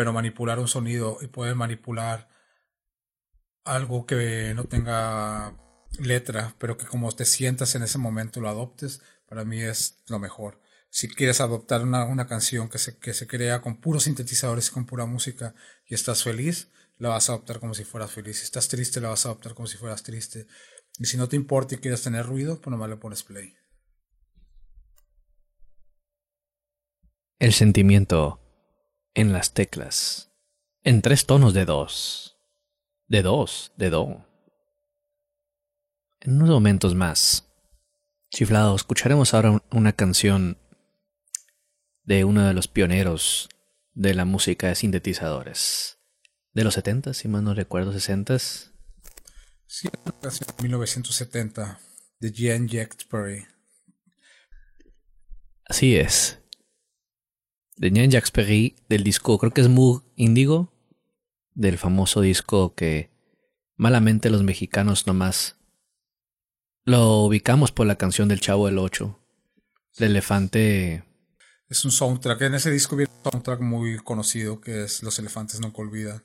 pero 0.00 0.14
manipular 0.14 0.58
un 0.58 0.66
sonido 0.66 1.18
y 1.20 1.26
poder 1.26 1.54
manipular 1.56 2.26
algo 3.64 4.06
que 4.06 4.54
no 4.54 4.64
tenga 4.64 5.54
letra, 5.98 6.56
pero 6.58 6.78
que 6.78 6.86
como 6.86 7.12
te 7.12 7.26
sientas 7.26 7.74
en 7.74 7.82
ese 7.82 7.98
momento 7.98 8.40
lo 8.40 8.48
adoptes, 8.48 9.02
para 9.28 9.44
mí 9.44 9.60
es 9.60 10.02
lo 10.08 10.18
mejor. 10.18 10.58
Si 10.88 11.06
quieres 11.06 11.42
adoptar 11.42 11.82
una, 11.82 12.06
una 12.06 12.26
canción 12.26 12.70
que 12.70 12.78
se, 12.78 12.96
que 12.98 13.12
se 13.12 13.26
crea 13.26 13.60
con 13.60 13.78
puros 13.78 14.04
sintetizadores 14.04 14.68
y 14.68 14.70
con 14.70 14.86
pura 14.86 15.04
música 15.04 15.54
y 15.84 15.92
estás 15.92 16.22
feliz, 16.22 16.70
la 16.96 17.10
vas 17.10 17.28
a 17.28 17.34
adoptar 17.34 17.60
como 17.60 17.74
si 17.74 17.84
fueras 17.84 18.10
feliz. 18.10 18.38
Si 18.38 18.44
estás 18.44 18.68
triste, 18.68 19.02
la 19.02 19.10
vas 19.10 19.26
a 19.26 19.28
adoptar 19.28 19.52
como 19.52 19.66
si 19.66 19.76
fueras 19.76 20.02
triste. 20.02 20.46
Y 20.98 21.04
si 21.04 21.18
no 21.18 21.28
te 21.28 21.36
importa 21.36 21.74
y 21.74 21.78
quieres 21.78 22.00
tener 22.00 22.24
ruido, 22.24 22.58
pues 22.58 22.70
nomás 22.70 22.88
le 22.88 22.96
pones 22.96 23.22
play. 23.22 23.54
El 27.38 27.52
sentimiento 27.52 28.40
en 29.14 29.32
las 29.32 29.54
teclas. 29.54 30.30
En 30.82 31.02
tres 31.02 31.26
tonos 31.26 31.54
de 31.54 31.64
dos. 31.64 32.38
De 33.06 33.22
dos, 33.22 33.72
de 33.76 33.90
do. 33.90 34.26
En 36.20 36.36
unos 36.36 36.50
momentos 36.50 36.94
más, 36.94 37.48
chiflado, 38.30 38.76
escucharemos 38.76 39.34
ahora 39.34 39.62
una 39.70 39.92
canción 39.92 40.58
de 42.04 42.24
uno 42.24 42.46
de 42.46 42.54
los 42.54 42.68
pioneros 42.68 43.48
de 43.94 44.14
la 44.14 44.24
música 44.24 44.68
de 44.68 44.74
sintetizadores. 44.74 45.98
De 46.52 46.64
los 46.64 46.74
70, 46.74 47.14
si 47.14 47.28
mal 47.28 47.44
no 47.44 47.54
recuerdo, 47.54 47.92
60 47.92 48.38
Sí, 48.38 49.88
una 50.04 50.20
canción 50.20 50.48
de 50.48 50.62
1970 50.64 51.80
de 52.18 52.32
Jean 52.32 52.66
Jacques 52.66 53.04
Perry. 53.04 53.46
Así 55.64 55.96
es. 55.96 56.39
De 57.80 57.90
Jacques 57.90 58.30
Perry, 58.30 58.76
del 58.90 59.02
disco, 59.04 59.38
creo 59.38 59.54
que 59.54 59.62
es 59.62 59.68
Moog 59.70 60.04
Indigo, 60.14 60.70
del 61.54 61.78
famoso 61.78 62.20
disco 62.20 62.74
que 62.74 63.10
malamente 63.74 64.28
los 64.28 64.42
mexicanos 64.42 65.06
nomás 65.06 65.56
lo 66.84 67.22
ubicamos 67.24 67.72
por 67.72 67.86
la 67.86 67.96
canción 67.96 68.28
del 68.28 68.42
Chavo 68.42 68.66
del 68.66 68.76
Ocho. 68.76 69.18
El 69.96 70.10
elefante. 70.10 71.04
Es 71.70 71.82
un 71.86 71.90
soundtrack. 71.90 72.42
En 72.42 72.54
ese 72.54 72.70
disco 72.70 72.96
viene 72.96 73.10
un 73.24 73.30
soundtrack 73.32 73.60
muy 73.62 73.96
conocido 74.00 74.60
que 74.60 74.84
es 74.84 75.02
Los 75.02 75.18
elefantes 75.18 75.58
nunca 75.58 75.80
olvidan. 75.80 76.22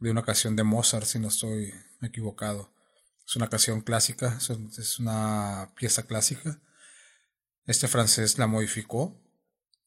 De 0.00 0.10
una 0.10 0.22
canción 0.22 0.56
de 0.56 0.62
Mozart, 0.62 1.04
si 1.04 1.18
no 1.18 1.28
estoy 1.28 1.74
equivocado. 2.00 2.72
Es 3.26 3.36
una 3.36 3.50
canción 3.50 3.82
clásica, 3.82 4.38
es 4.78 4.98
una 4.98 5.74
pieza 5.76 6.04
clásica. 6.04 6.58
Este 7.66 7.86
francés 7.86 8.38
la 8.38 8.46
modificó, 8.46 9.25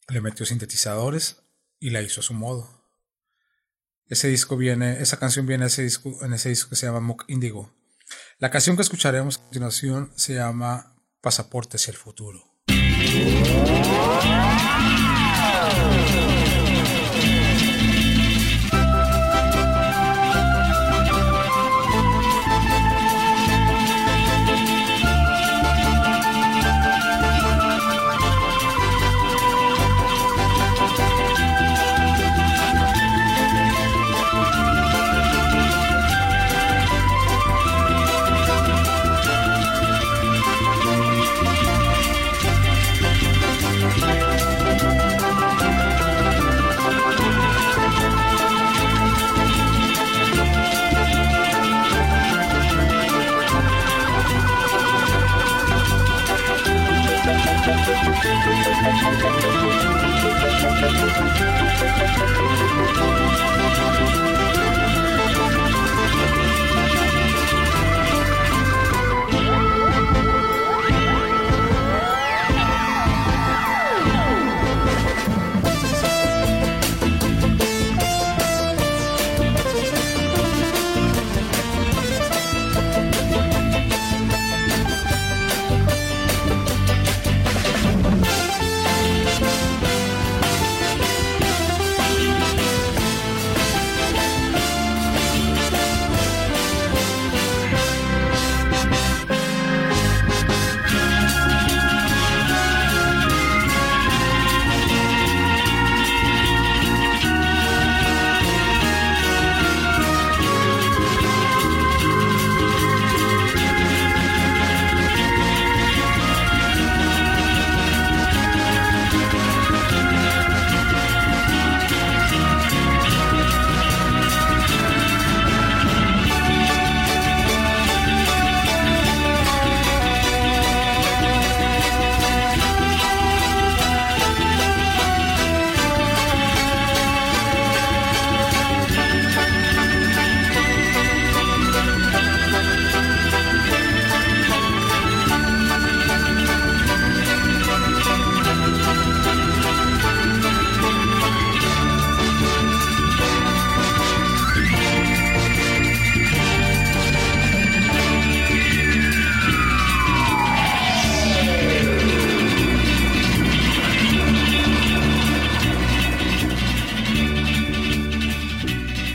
le 0.09 0.21
metió 0.21 0.45
sintetizadores 0.45 1.43
y 1.79 1.91
la 1.91 2.01
hizo 2.01 2.21
a 2.21 2.23
su 2.23 2.33
modo. 2.33 2.79
Ese 4.07 4.27
disco 4.27 4.57
viene, 4.57 5.01
esa 5.01 5.17
canción 5.17 5.45
viene 5.45 5.65
en 5.65 5.67
ese 5.67 5.83
disco, 5.83 6.17
en 6.23 6.33
ese 6.33 6.49
disco 6.49 6.71
que 6.71 6.75
se 6.75 6.87
llama 6.87 6.99
Mock 6.99 7.25
Indigo. 7.27 7.71
La 8.39 8.49
canción 8.49 8.75
que 8.75 8.81
escucharemos 8.81 9.37
a 9.37 9.41
continuación 9.41 10.11
se 10.15 10.33
llama 10.33 10.95
Pasaporte 11.21 11.77
hacia 11.77 11.91
el 11.91 11.97
futuro. 11.97 12.43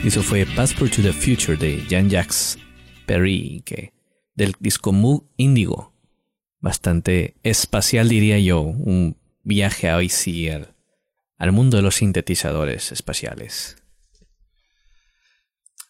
Y 0.05 0.09
eso 0.09 0.21
fue 0.21 0.45
Passport 0.45 0.93
to 0.93 1.01
the 1.01 1.11
Future 1.11 1.57
de 1.57 1.83
Jean-Jacques 1.87 2.61
Perry, 3.07 3.63
que 3.65 3.91
del 4.35 4.53
disco 4.59 4.91
Moog 4.91 5.27
Indigo. 5.35 5.95
Bastante 6.59 7.35
espacial, 7.41 8.07
diría 8.07 8.37
yo. 8.37 8.61
Un 8.61 9.19
viaje 9.41 9.89
a 9.89 9.95
hoy 9.95 10.09
sí 10.09 10.47
al, 10.47 10.75
al 11.39 11.51
mundo 11.51 11.77
de 11.77 11.81
los 11.81 11.95
sintetizadores 11.95 12.91
espaciales. 12.91 13.77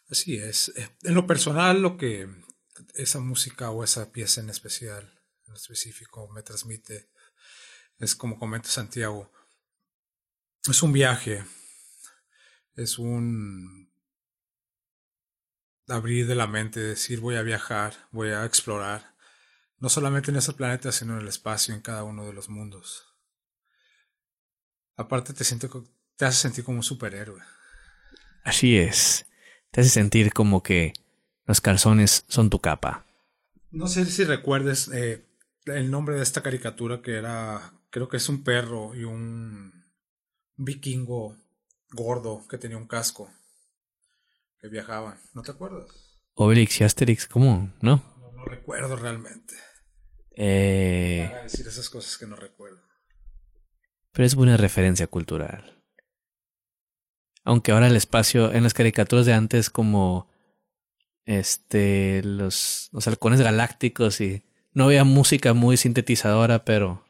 Así 0.10 0.38
es. 0.38 0.72
Eh, 0.78 0.88
En 1.04 1.14
lo 1.14 1.28
personal, 1.28 1.82
lo 1.82 1.98
que 1.98 2.30
esa 2.94 3.20
música 3.20 3.70
o 3.72 3.84
esa 3.84 4.14
pieza 4.14 4.40
en 4.40 4.50
especial, 4.50 5.12
en 5.46 5.56
específico, 5.56 6.30
me 6.30 6.42
transmite 6.42 7.10
es 8.00 8.16
como 8.16 8.40
comenta 8.40 8.70
Santiago. 8.70 9.30
Es 10.70 10.82
un 10.84 10.94
viaje. 10.94 11.44
Es 12.78 12.98
un 12.98 13.85
abrir 15.90 16.28
de 16.28 16.36
la 16.36 16.48
mente, 16.48 16.80
decir 16.80 17.20
voy 17.22 17.36
a 17.36 17.42
viajar, 17.42 17.96
voy 18.12 18.30
a 18.30 18.46
explorar. 18.46 19.16
No 19.80 19.90
solamente 19.90 20.32
en 20.32 20.38
ese 20.38 20.54
planeta, 20.54 20.92
sino 20.92 21.16
en 21.16 21.22
el 21.22 21.30
espacio, 21.30 21.76
en 21.76 21.82
cada 21.82 22.04
uno 22.04 22.26
de 22.26 22.34
los 22.34 22.50
mundos. 22.50 23.06
Aparte 24.98 25.32
te, 25.34 25.46
siente, 25.46 25.70
co- 25.70 25.88
te 26.18 26.26
hace 26.26 26.38
sentir 26.42 26.66
como 26.66 26.80
un 26.80 26.84
superhéroe. 26.84 27.42
Así 28.44 28.78
es. 28.78 29.26
Te 29.72 29.82
hace 29.82 29.90
sentir 29.90 30.32
como 30.34 30.64
que 30.64 30.94
los 31.46 31.60
calzones 31.62 32.24
son 32.28 32.50
tu 32.50 32.60
capa. 32.60 33.06
No 33.72 33.88
sé 33.88 34.06
si 34.06 34.24
recuerdes 34.24 34.88
eh, 34.94 35.24
el 35.66 35.92
nombre 35.92 36.16
de 36.16 36.24
esta 36.24 36.42
caricatura 36.42 37.02
que 37.02 37.16
era, 37.18 37.74
creo 37.92 38.08
que 38.10 38.18
es 38.18 38.30
un 38.30 38.44
perro 38.44 38.96
y 38.96 39.04
un 39.04 39.72
vikingo 40.58 41.38
gordo 41.92 42.48
que 42.50 42.58
tenía 42.60 42.78
un 42.78 42.88
casco 42.88 43.30
que 44.66 44.72
viajaban. 44.72 45.20
¿No 45.36 45.44
te 45.44 45.52
acuerdas? 45.52 45.86
Obelix 46.34 46.82
y 46.82 46.84
Asterix, 46.84 47.28
¿cómo? 47.28 47.72
¿No? 47.82 48.04
No, 48.20 48.32
no 48.32 48.46
recuerdo 48.46 48.96
realmente. 48.96 49.54
Eh, 50.36 51.28
Para 51.30 51.44
decir 51.44 51.68
esas 51.68 51.88
cosas 51.90 52.18
que 52.18 52.26
no 52.26 52.36
recuerdo. 52.36 52.82
pero 54.12 54.26
es 54.26 54.34
buena 54.36 54.58
referencia 54.58 55.06
cultural. 55.08 55.84
Aunque 57.44 57.72
ahora 57.72 57.88
el 57.88 57.96
espacio, 57.96 58.52
en 58.54 58.64
las 58.64 58.74
caricaturas 58.74 59.28
de 59.28 59.34
antes, 59.34 59.70
como 59.70 60.30
este, 61.26 62.24
los, 62.24 62.90
los 62.92 63.08
halcones 63.08 63.42
galácticos 63.42 64.20
y 64.20 64.44
no 64.74 64.86
había 64.86 65.04
música 65.04 65.54
muy 65.54 65.78
sintetizadora, 65.78 66.66
pero 66.66 67.06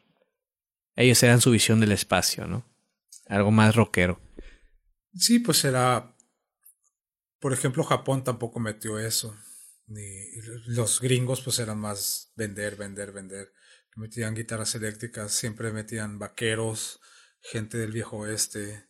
ellos 0.98 1.24
eran 1.24 1.40
su 1.40 1.52
visión 1.52 1.80
del 1.80 1.94
espacio, 1.94 2.48
¿no? 2.48 2.66
Algo 3.28 3.52
más 3.52 3.76
rockero. 3.76 4.20
Sí, 5.14 5.40
pues 5.40 5.64
era. 5.64 6.15
Por 7.46 7.54
ejemplo, 7.54 7.84
Japón 7.84 8.24
tampoco 8.24 8.60
metió 8.60 8.98
eso. 8.98 9.38
Ni 9.86 10.32
los 10.66 11.00
gringos, 11.00 11.42
pues 11.42 11.60
eran 11.60 11.78
más 11.78 12.32
vender, 12.36 12.76
vender, 12.76 13.12
vender. 13.12 13.54
Metían 13.96 14.34
guitarras 14.34 14.74
eléctricas, 14.74 15.32
siempre 15.32 15.72
metían 15.72 16.18
vaqueros, 16.18 17.00
gente 17.40 17.78
del 17.78 17.92
viejo 17.92 18.18
oeste. 18.18 18.90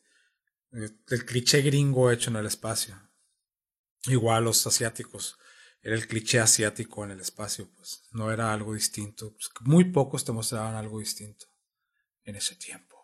eh, 0.72 0.89
El 1.10 1.26
cliché 1.26 1.64
gringo 1.64 2.10
hecho 2.12 2.30
en 2.30 2.38
el 2.38 2.45
espacio. 2.45 2.97
Igual 4.06 4.45
los 4.45 4.66
asiáticos. 4.66 5.38
Era 5.82 5.95
el 5.95 6.08
cliché 6.08 6.39
asiático 6.39 7.03
en 7.03 7.12
el 7.12 7.20
espacio, 7.20 7.70
pues. 7.76 8.03
No 8.14 8.32
era 8.32 8.53
algo 8.53 8.74
distinto. 8.74 9.34
Pues, 9.34 9.49
muy 9.64 9.91
pocos 9.91 10.24
te 10.24 10.32
mostraban 10.32 10.76
algo 10.76 10.99
distinto 10.99 11.47
en 12.24 12.38
ese 12.38 12.56
tiempo. 12.56 12.95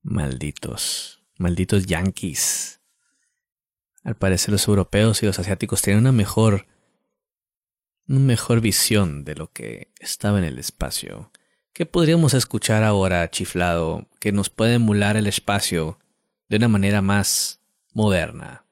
Malditos, 0.00 1.22
malditos 1.36 1.84
yankees. 1.84 2.79
Al 4.02 4.16
parecer 4.16 4.50
los 4.50 4.66
europeos 4.66 5.22
y 5.22 5.26
los 5.26 5.38
asiáticos 5.38 5.82
tenían 5.82 6.00
una 6.00 6.12
mejor, 6.12 6.66
una 8.08 8.20
mejor 8.20 8.60
visión 8.60 9.24
de 9.24 9.34
lo 9.34 9.52
que 9.52 9.92
estaba 10.00 10.38
en 10.38 10.44
el 10.44 10.58
espacio. 10.58 11.30
¿Qué 11.72 11.86
podríamos 11.86 12.34
escuchar 12.34 12.82
ahora, 12.82 13.30
chiflado, 13.30 14.08
que 14.18 14.32
nos 14.32 14.50
puede 14.50 14.74
emular 14.74 15.16
el 15.16 15.26
espacio 15.26 15.98
de 16.48 16.56
una 16.56 16.68
manera 16.68 17.02
más 17.02 17.60
moderna? 17.92 18.64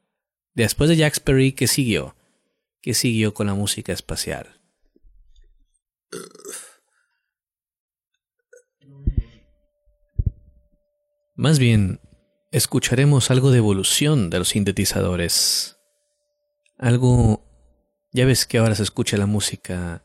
Después 0.55 0.91
de 0.91 0.97
Jack 0.97 1.23
¿qué 1.55 1.67
siguió? 1.67 2.17
¿Qué 2.81 2.95
siguió 2.95 3.35
con 3.35 3.47
la 3.47 3.55
música 3.55 3.93
espacial? 3.93 4.61
Más 11.35 11.61
bien, 11.61 12.01
escucharemos 12.51 13.31
algo 13.31 13.51
de 13.51 13.59
evolución 13.59 14.31
de 14.31 14.39
los 14.39 14.49
sintetizadores. 14.51 15.79
Algo... 16.79 17.45
Ya 18.13 18.25
ves 18.25 18.47
que 18.47 18.59
ahora 18.59 18.75
se 18.75 18.83
escucha 18.83 19.19
la 19.19 19.27
música 19.27 20.03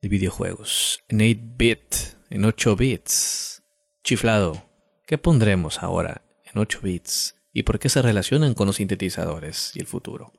de 0.00 0.08
videojuegos 0.08 1.04
en 1.08 1.20
8-bit, 1.20 1.94
en 2.30 2.44
8 2.46 2.76
bits. 2.76 3.62
Chiflado, 4.02 4.68
¿qué 5.06 5.18
pondremos 5.18 5.82
ahora 5.82 6.22
en 6.44 6.58
8 6.58 6.80
bits? 6.82 7.36
¿Y 7.52 7.64
por 7.64 7.78
qué 7.78 7.88
se 7.88 8.00
relacionan 8.00 8.54
con 8.54 8.66
los 8.66 8.76
sintetizadores 8.76 9.72
y 9.74 9.80
el 9.80 9.86
futuro? 9.86 10.32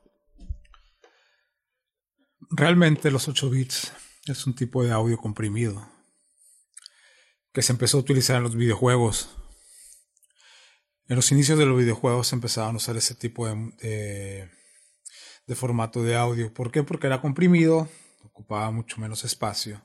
Realmente 2.49 3.11
los 3.11 3.27
8 3.27 3.49
bits 3.49 3.93
es 4.25 4.47
un 4.47 4.55
tipo 4.55 4.83
de 4.83 4.91
audio 4.91 5.17
comprimido 5.17 5.87
que 7.53 7.61
se 7.61 7.73
empezó 7.73 7.97
a 7.97 8.01
utilizar 8.01 8.37
en 8.37 8.43
los 8.43 8.55
videojuegos. 8.55 9.29
En 11.09 11.15
los 11.15 11.31
inicios 11.31 11.57
de 11.57 11.65
los 11.65 11.77
videojuegos 11.77 12.33
empezaban 12.33 12.73
a 12.73 12.77
usar 12.77 12.97
ese 12.97 13.15
tipo 13.15 13.47
de, 13.47 13.55
de, 13.81 14.49
de 15.47 15.55
formato 15.55 16.03
de 16.03 16.15
audio. 16.15 16.53
¿Por 16.53 16.71
qué? 16.71 16.83
Porque 16.83 17.07
era 17.07 17.21
comprimido, 17.21 17.87
ocupaba 18.23 18.71
mucho 18.71 18.99
menos 18.99 19.23
espacio. 19.23 19.81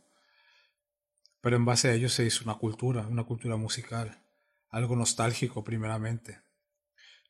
Pero 1.40 1.56
en 1.56 1.64
base 1.64 1.88
a 1.88 1.94
ello 1.94 2.08
se 2.08 2.24
hizo 2.24 2.44
una 2.44 2.54
cultura, 2.54 3.06
una 3.06 3.24
cultura 3.24 3.56
musical, 3.56 4.20
algo 4.70 4.96
nostálgico 4.96 5.62
primeramente. 5.62 6.40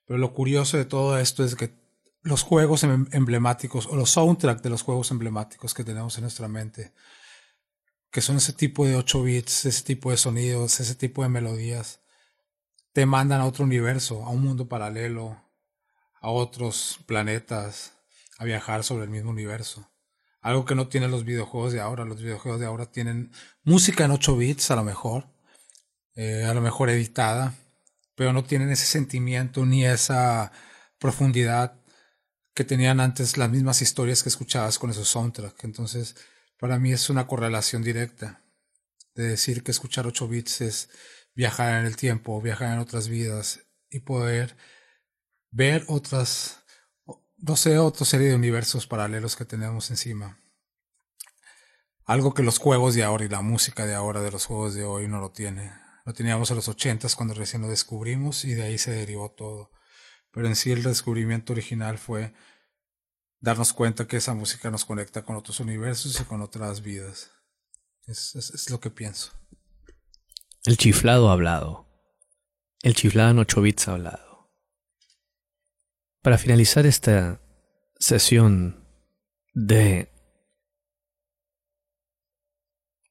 Pero 0.07 0.19
lo 0.19 0.33
curioso 0.33 0.77
de 0.77 0.85
todo 0.85 1.19
esto 1.19 1.45
es 1.45 1.55
que 1.55 1.75
los 2.23 2.43
juegos 2.43 2.85
em- 2.85 3.09
emblemáticos 3.13 3.87
o 3.87 3.97
los 3.97 4.11
soundtracks 4.11 4.63
de 4.63 4.71
los 4.71 4.83
juegos 4.83 5.11
emblemáticos 5.11 5.75
que 5.75 5.85
tenemos 5.85 6.17
en 6.17 6.23
nuestra 6.23 6.49
mente, 6.49 6.93
que 8.11 8.21
son 8.21 8.37
ese 8.37 8.53
tipo 8.53 8.87
de 8.87 8.97
8 8.97 9.23
bits, 9.23 9.67
ese 9.67 9.83
tipo 9.83 10.11
de 10.11 10.17
sonidos, 10.17 10.81
ese 10.81 10.95
tipo 10.95 11.23
de 11.23 11.29
melodías, 11.31 12.02
te 12.93 13.07
mandan 13.07 13.41
a 13.41 13.47
otro 13.47 13.65
universo, 13.65 14.25
a 14.25 14.31
un 14.31 14.43
mundo 14.43 14.69
paralelo, 14.69 15.43
a 16.21 16.31
otros 16.31 17.01
planetas, 17.07 17.95
a 18.39 18.45
viajar 18.45 18.85
sobre 18.85 19.05
el 19.05 19.11
mismo 19.11 19.31
universo. 19.31 19.89
Algo 20.41 20.65
que 20.65 20.75
no 20.75 20.89
tienen 20.89 21.11
los 21.11 21.25
videojuegos 21.25 21.73
de 21.73 21.81
ahora. 21.81 22.05
Los 22.05 22.21
videojuegos 22.21 22.61
de 22.61 22.67
ahora 22.67 22.87
tienen 22.87 23.31
música 23.63 24.05
en 24.05 24.11
8 24.11 24.37
bits 24.37 24.71
a 24.73 24.77
lo 24.77 24.85
mejor, 24.85 25.27
eh, 26.15 26.45
a 26.45 26.53
lo 26.53 26.61
mejor 26.61 26.91
editada, 26.91 27.55
pero 28.15 28.33
no 28.33 28.45
tienen 28.45 28.71
ese 28.71 28.87
sentimiento 28.87 29.65
ni 29.65 29.87
esa 29.87 30.53
profundidad 30.99 31.81
que 32.55 32.65
tenían 32.65 33.01
antes 33.01 33.39
las 33.39 33.51
mismas 33.51 33.83
historias 33.83 34.23
que 34.23 34.29
escuchabas 34.29 34.79
con 34.79 34.91
esos 34.91 35.09
soundtracks. 35.09 35.65
Entonces, 35.65 36.17
para 36.59 36.79
mí 36.79 36.93
es 36.93 37.09
una 37.09 37.27
correlación 37.27 37.83
directa 37.83 38.43
de 39.15 39.29
decir 39.29 39.63
que 39.63 39.71
escuchar 39.71 40.07
8 40.07 40.29
bits 40.29 40.61
es 40.61 40.91
viajar 41.35 41.81
en 41.81 41.87
el 41.87 41.97
tiempo, 41.97 42.41
viajar 42.41 42.73
en 42.73 42.79
otras 42.79 43.09
vidas 43.09 43.61
y 43.91 44.01
poder 44.01 44.57
ver 45.51 45.85
otras, 45.89 46.65
no 47.37 47.57
sé, 47.57 47.79
otra 47.79 48.07
serie 48.07 48.29
de 48.29 48.35
universos 48.35 48.87
paralelos 48.87 49.37
que 49.37 49.45
tenemos 49.45 49.91
encima. 49.91 50.39
Algo 52.05 52.35
que 52.35 52.43
los 52.43 52.59
juegos 52.59 52.95
de 52.95 53.05
ahora 53.05 53.25
y 53.25 53.29
la 53.29 53.43
música 53.43 53.87
de 53.87 53.95
ahora 53.95 54.21
de 54.23 54.33
los 54.33 54.47
juegos 54.47 54.75
de 54.75 54.85
hoy 54.85 55.07
no 55.09 55.21
lo 55.21 55.31
tiene. 55.31 55.73
Lo 56.05 56.13
teníamos 56.13 56.51
en 56.51 56.57
los 56.57 56.69
ochentas 56.69 57.15
cuando 57.15 57.35
recién 57.35 57.63
lo 57.63 57.69
descubrimos 57.69 58.45
y 58.45 58.55
de 58.55 58.65
ahí 58.65 58.79
se 58.79 58.91
derivó 58.91 59.31
todo. 59.31 59.71
Pero 60.33 60.49
en 60.49 60.57
sí 60.57 60.73
el 60.73 60.83
descubrimiento 60.83 61.53
original 61.53 61.99
fue 61.99 62.35
darnos 63.41 63.73
cuenta 63.73 64.07
que 64.07 64.17
esa 64.17 64.35
música 64.35 64.71
nos 64.71 64.85
conecta 64.85 65.23
con 65.23 65.37
otros 65.37 65.61
universos 65.61 66.21
y 66.21 66.25
con 66.25 66.43
otras 66.43 66.83
vidas. 66.83 67.31
Es, 68.07 68.35
es, 68.35 68.51
es 68.51 68.71
lo 68.71 68.81
que 68.81 68.91
pienso. 68.91 69.33
El 70.65 70.77
chiflado 70.77 71.29
hablado. 71.31 71.89
El 72.83 72.95
chiflado 72.95 73.33
en 73.33 73.39
8 73.41 73.63
bits 73.63 73.89
hablado. 73.89 74.49
Para 76.23 76.39
finalizar 76.39 76.87
esta 76.87 77.41
sesión 77.99 78.87
de... 79.55 80.09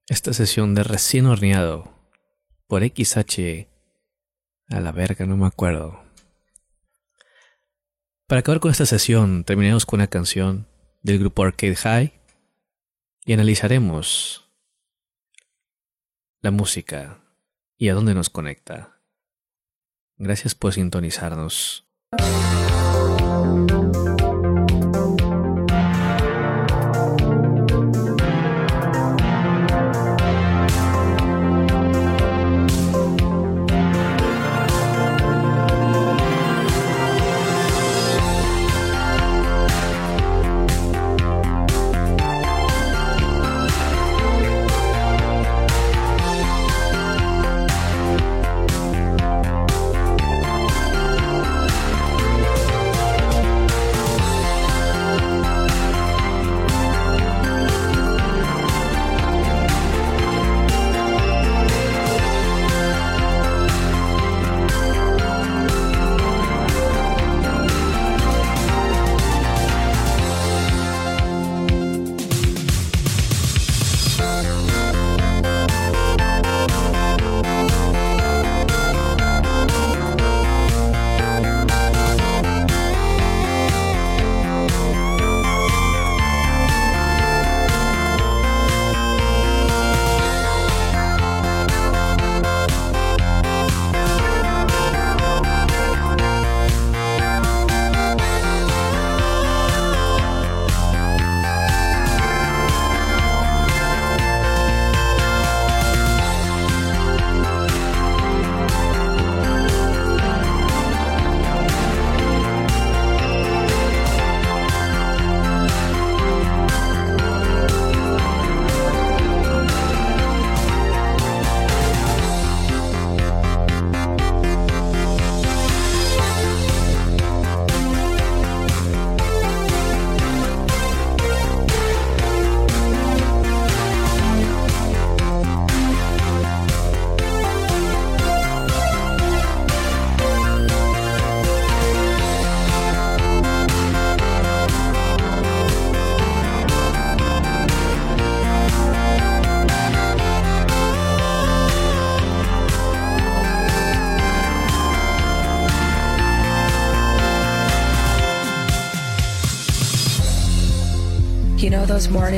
Esta 0.07 0.31
sesión 0.31 0.75
de 0.75 0.83
recién 0.83 1.25
horneado 1.25 1.93
por 2.67 2.83
XH 2.83 3.67
a 4.69 4.79
la 4.79 4.93
verga, 4.93 5.25
no 5.25 5.35
me 5.35 5.47
acuerdo. 5.47 6.01
Para 8.27 8.39
acabar 8.39 8.61
con 8.61 8.71
esta 8.71 8.85
sesión, 8.85 9.43
terminaremos 9.43 9.85
con 9.85 9.99
una 9.99 10.07
canción 10.07 10.69
del 11.01 11.19
grupo 11.19 11.43
Arcade 11.43 11.75
High 11.75 12.21
y 13.25 13.33
analizaremos 13.33 14.49
la 16.39 16.51
música 16.51 17.20
y 17.81 17.89
a 17.89 17.95
dónde 17.95 18.13
nos 18.13 18.29
conecta. 18.29 19.01
Gracias 20.19 20.53
por 20.53 20.71
sintonizarnos. 20.71 21.87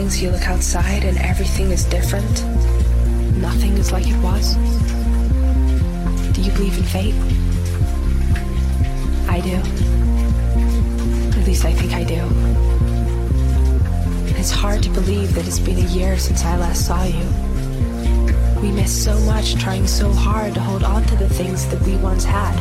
Mornings 0.04 0.22
you 0.22 0.32
look 0.32 0.50
outside 0.50 1.06
and 1.06 1.18
everything 1.20 1.72
is 1.72 1.86
different? 1.86 2.44
Nothing 3.38 3.78
is 3.78 3.94
like 3.94 4.06
it 4.06 4.18
was? 4.22 4.56
Do 6.34 6.42
you 6.42 6.52
believe 6.52 6.78
in 6.78 6.84
fate? 6.84 7.16
I 9.30 9.40
do. 9.40 9.56
At 11.40 11.48
least 11.48 11.64
I 11.64 11.72
think 11.72 11.94
I 11.94 12.04
do. 12.04 12.22
It's 14.38 14.52
hard 14.52 14.84
to 14.84 14.90
believe 14.90 15.34
that 15.36 15.48
it's 15.48 15.60
been 15.60 15.78
a 15.78 15.90
year 15.98 16.18
since 16.18 16.44
I 16.44 16.58
last 16.58 16.86
saw 16.86 17.06
you. 17.06 17.26
We 18.62 18.74
miss 18.74 18.92
so 18.92 19.18
much 19.22 19.56
trying 19.56 19.88
so 19.88 20.12
hard 20.12 20.54
to 20.56 20.60
hold 20.60 20.84
on 20.84 21.06
to 21.06 21.16
the 21.16 21.30
things 21.30 21.66
that 21.70 21.82
we 21.84 21.96
once 21.96 22.26
had. 22.26 22.56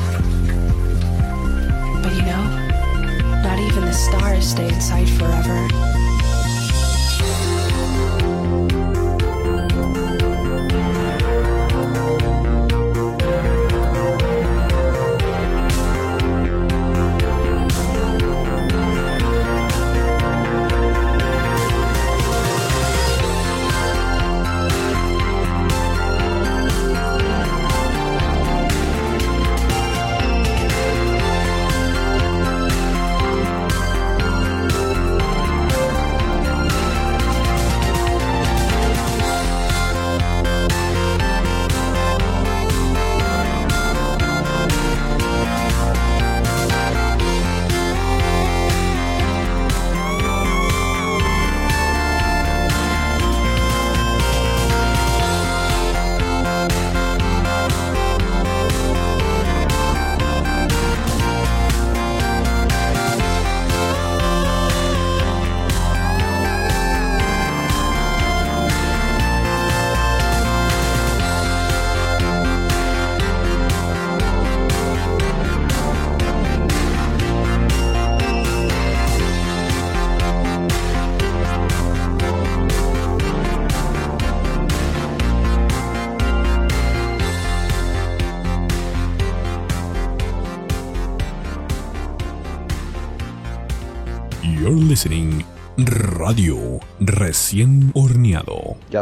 But 2.05 2.13
you 2.15 2.23
know, 2.23 3.43
not 3.43 3.59
even 3.59 3.85
the 3.85 3.93
stars 3.93 4.47
stay 4.47 4.69
in 4.69 4.81
sight 4.81 5.09
forever. 5.09 5.92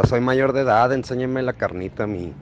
Soy 0.03 0.19
mayor 0.21 0.53
de 0.53 0.61
edad, 0.61 0.91
enséñeme 0.93 1.41
la 1.43 1.53
carnita 1.53 2.03
a 2.03 2.07
mí. 2.07 2.35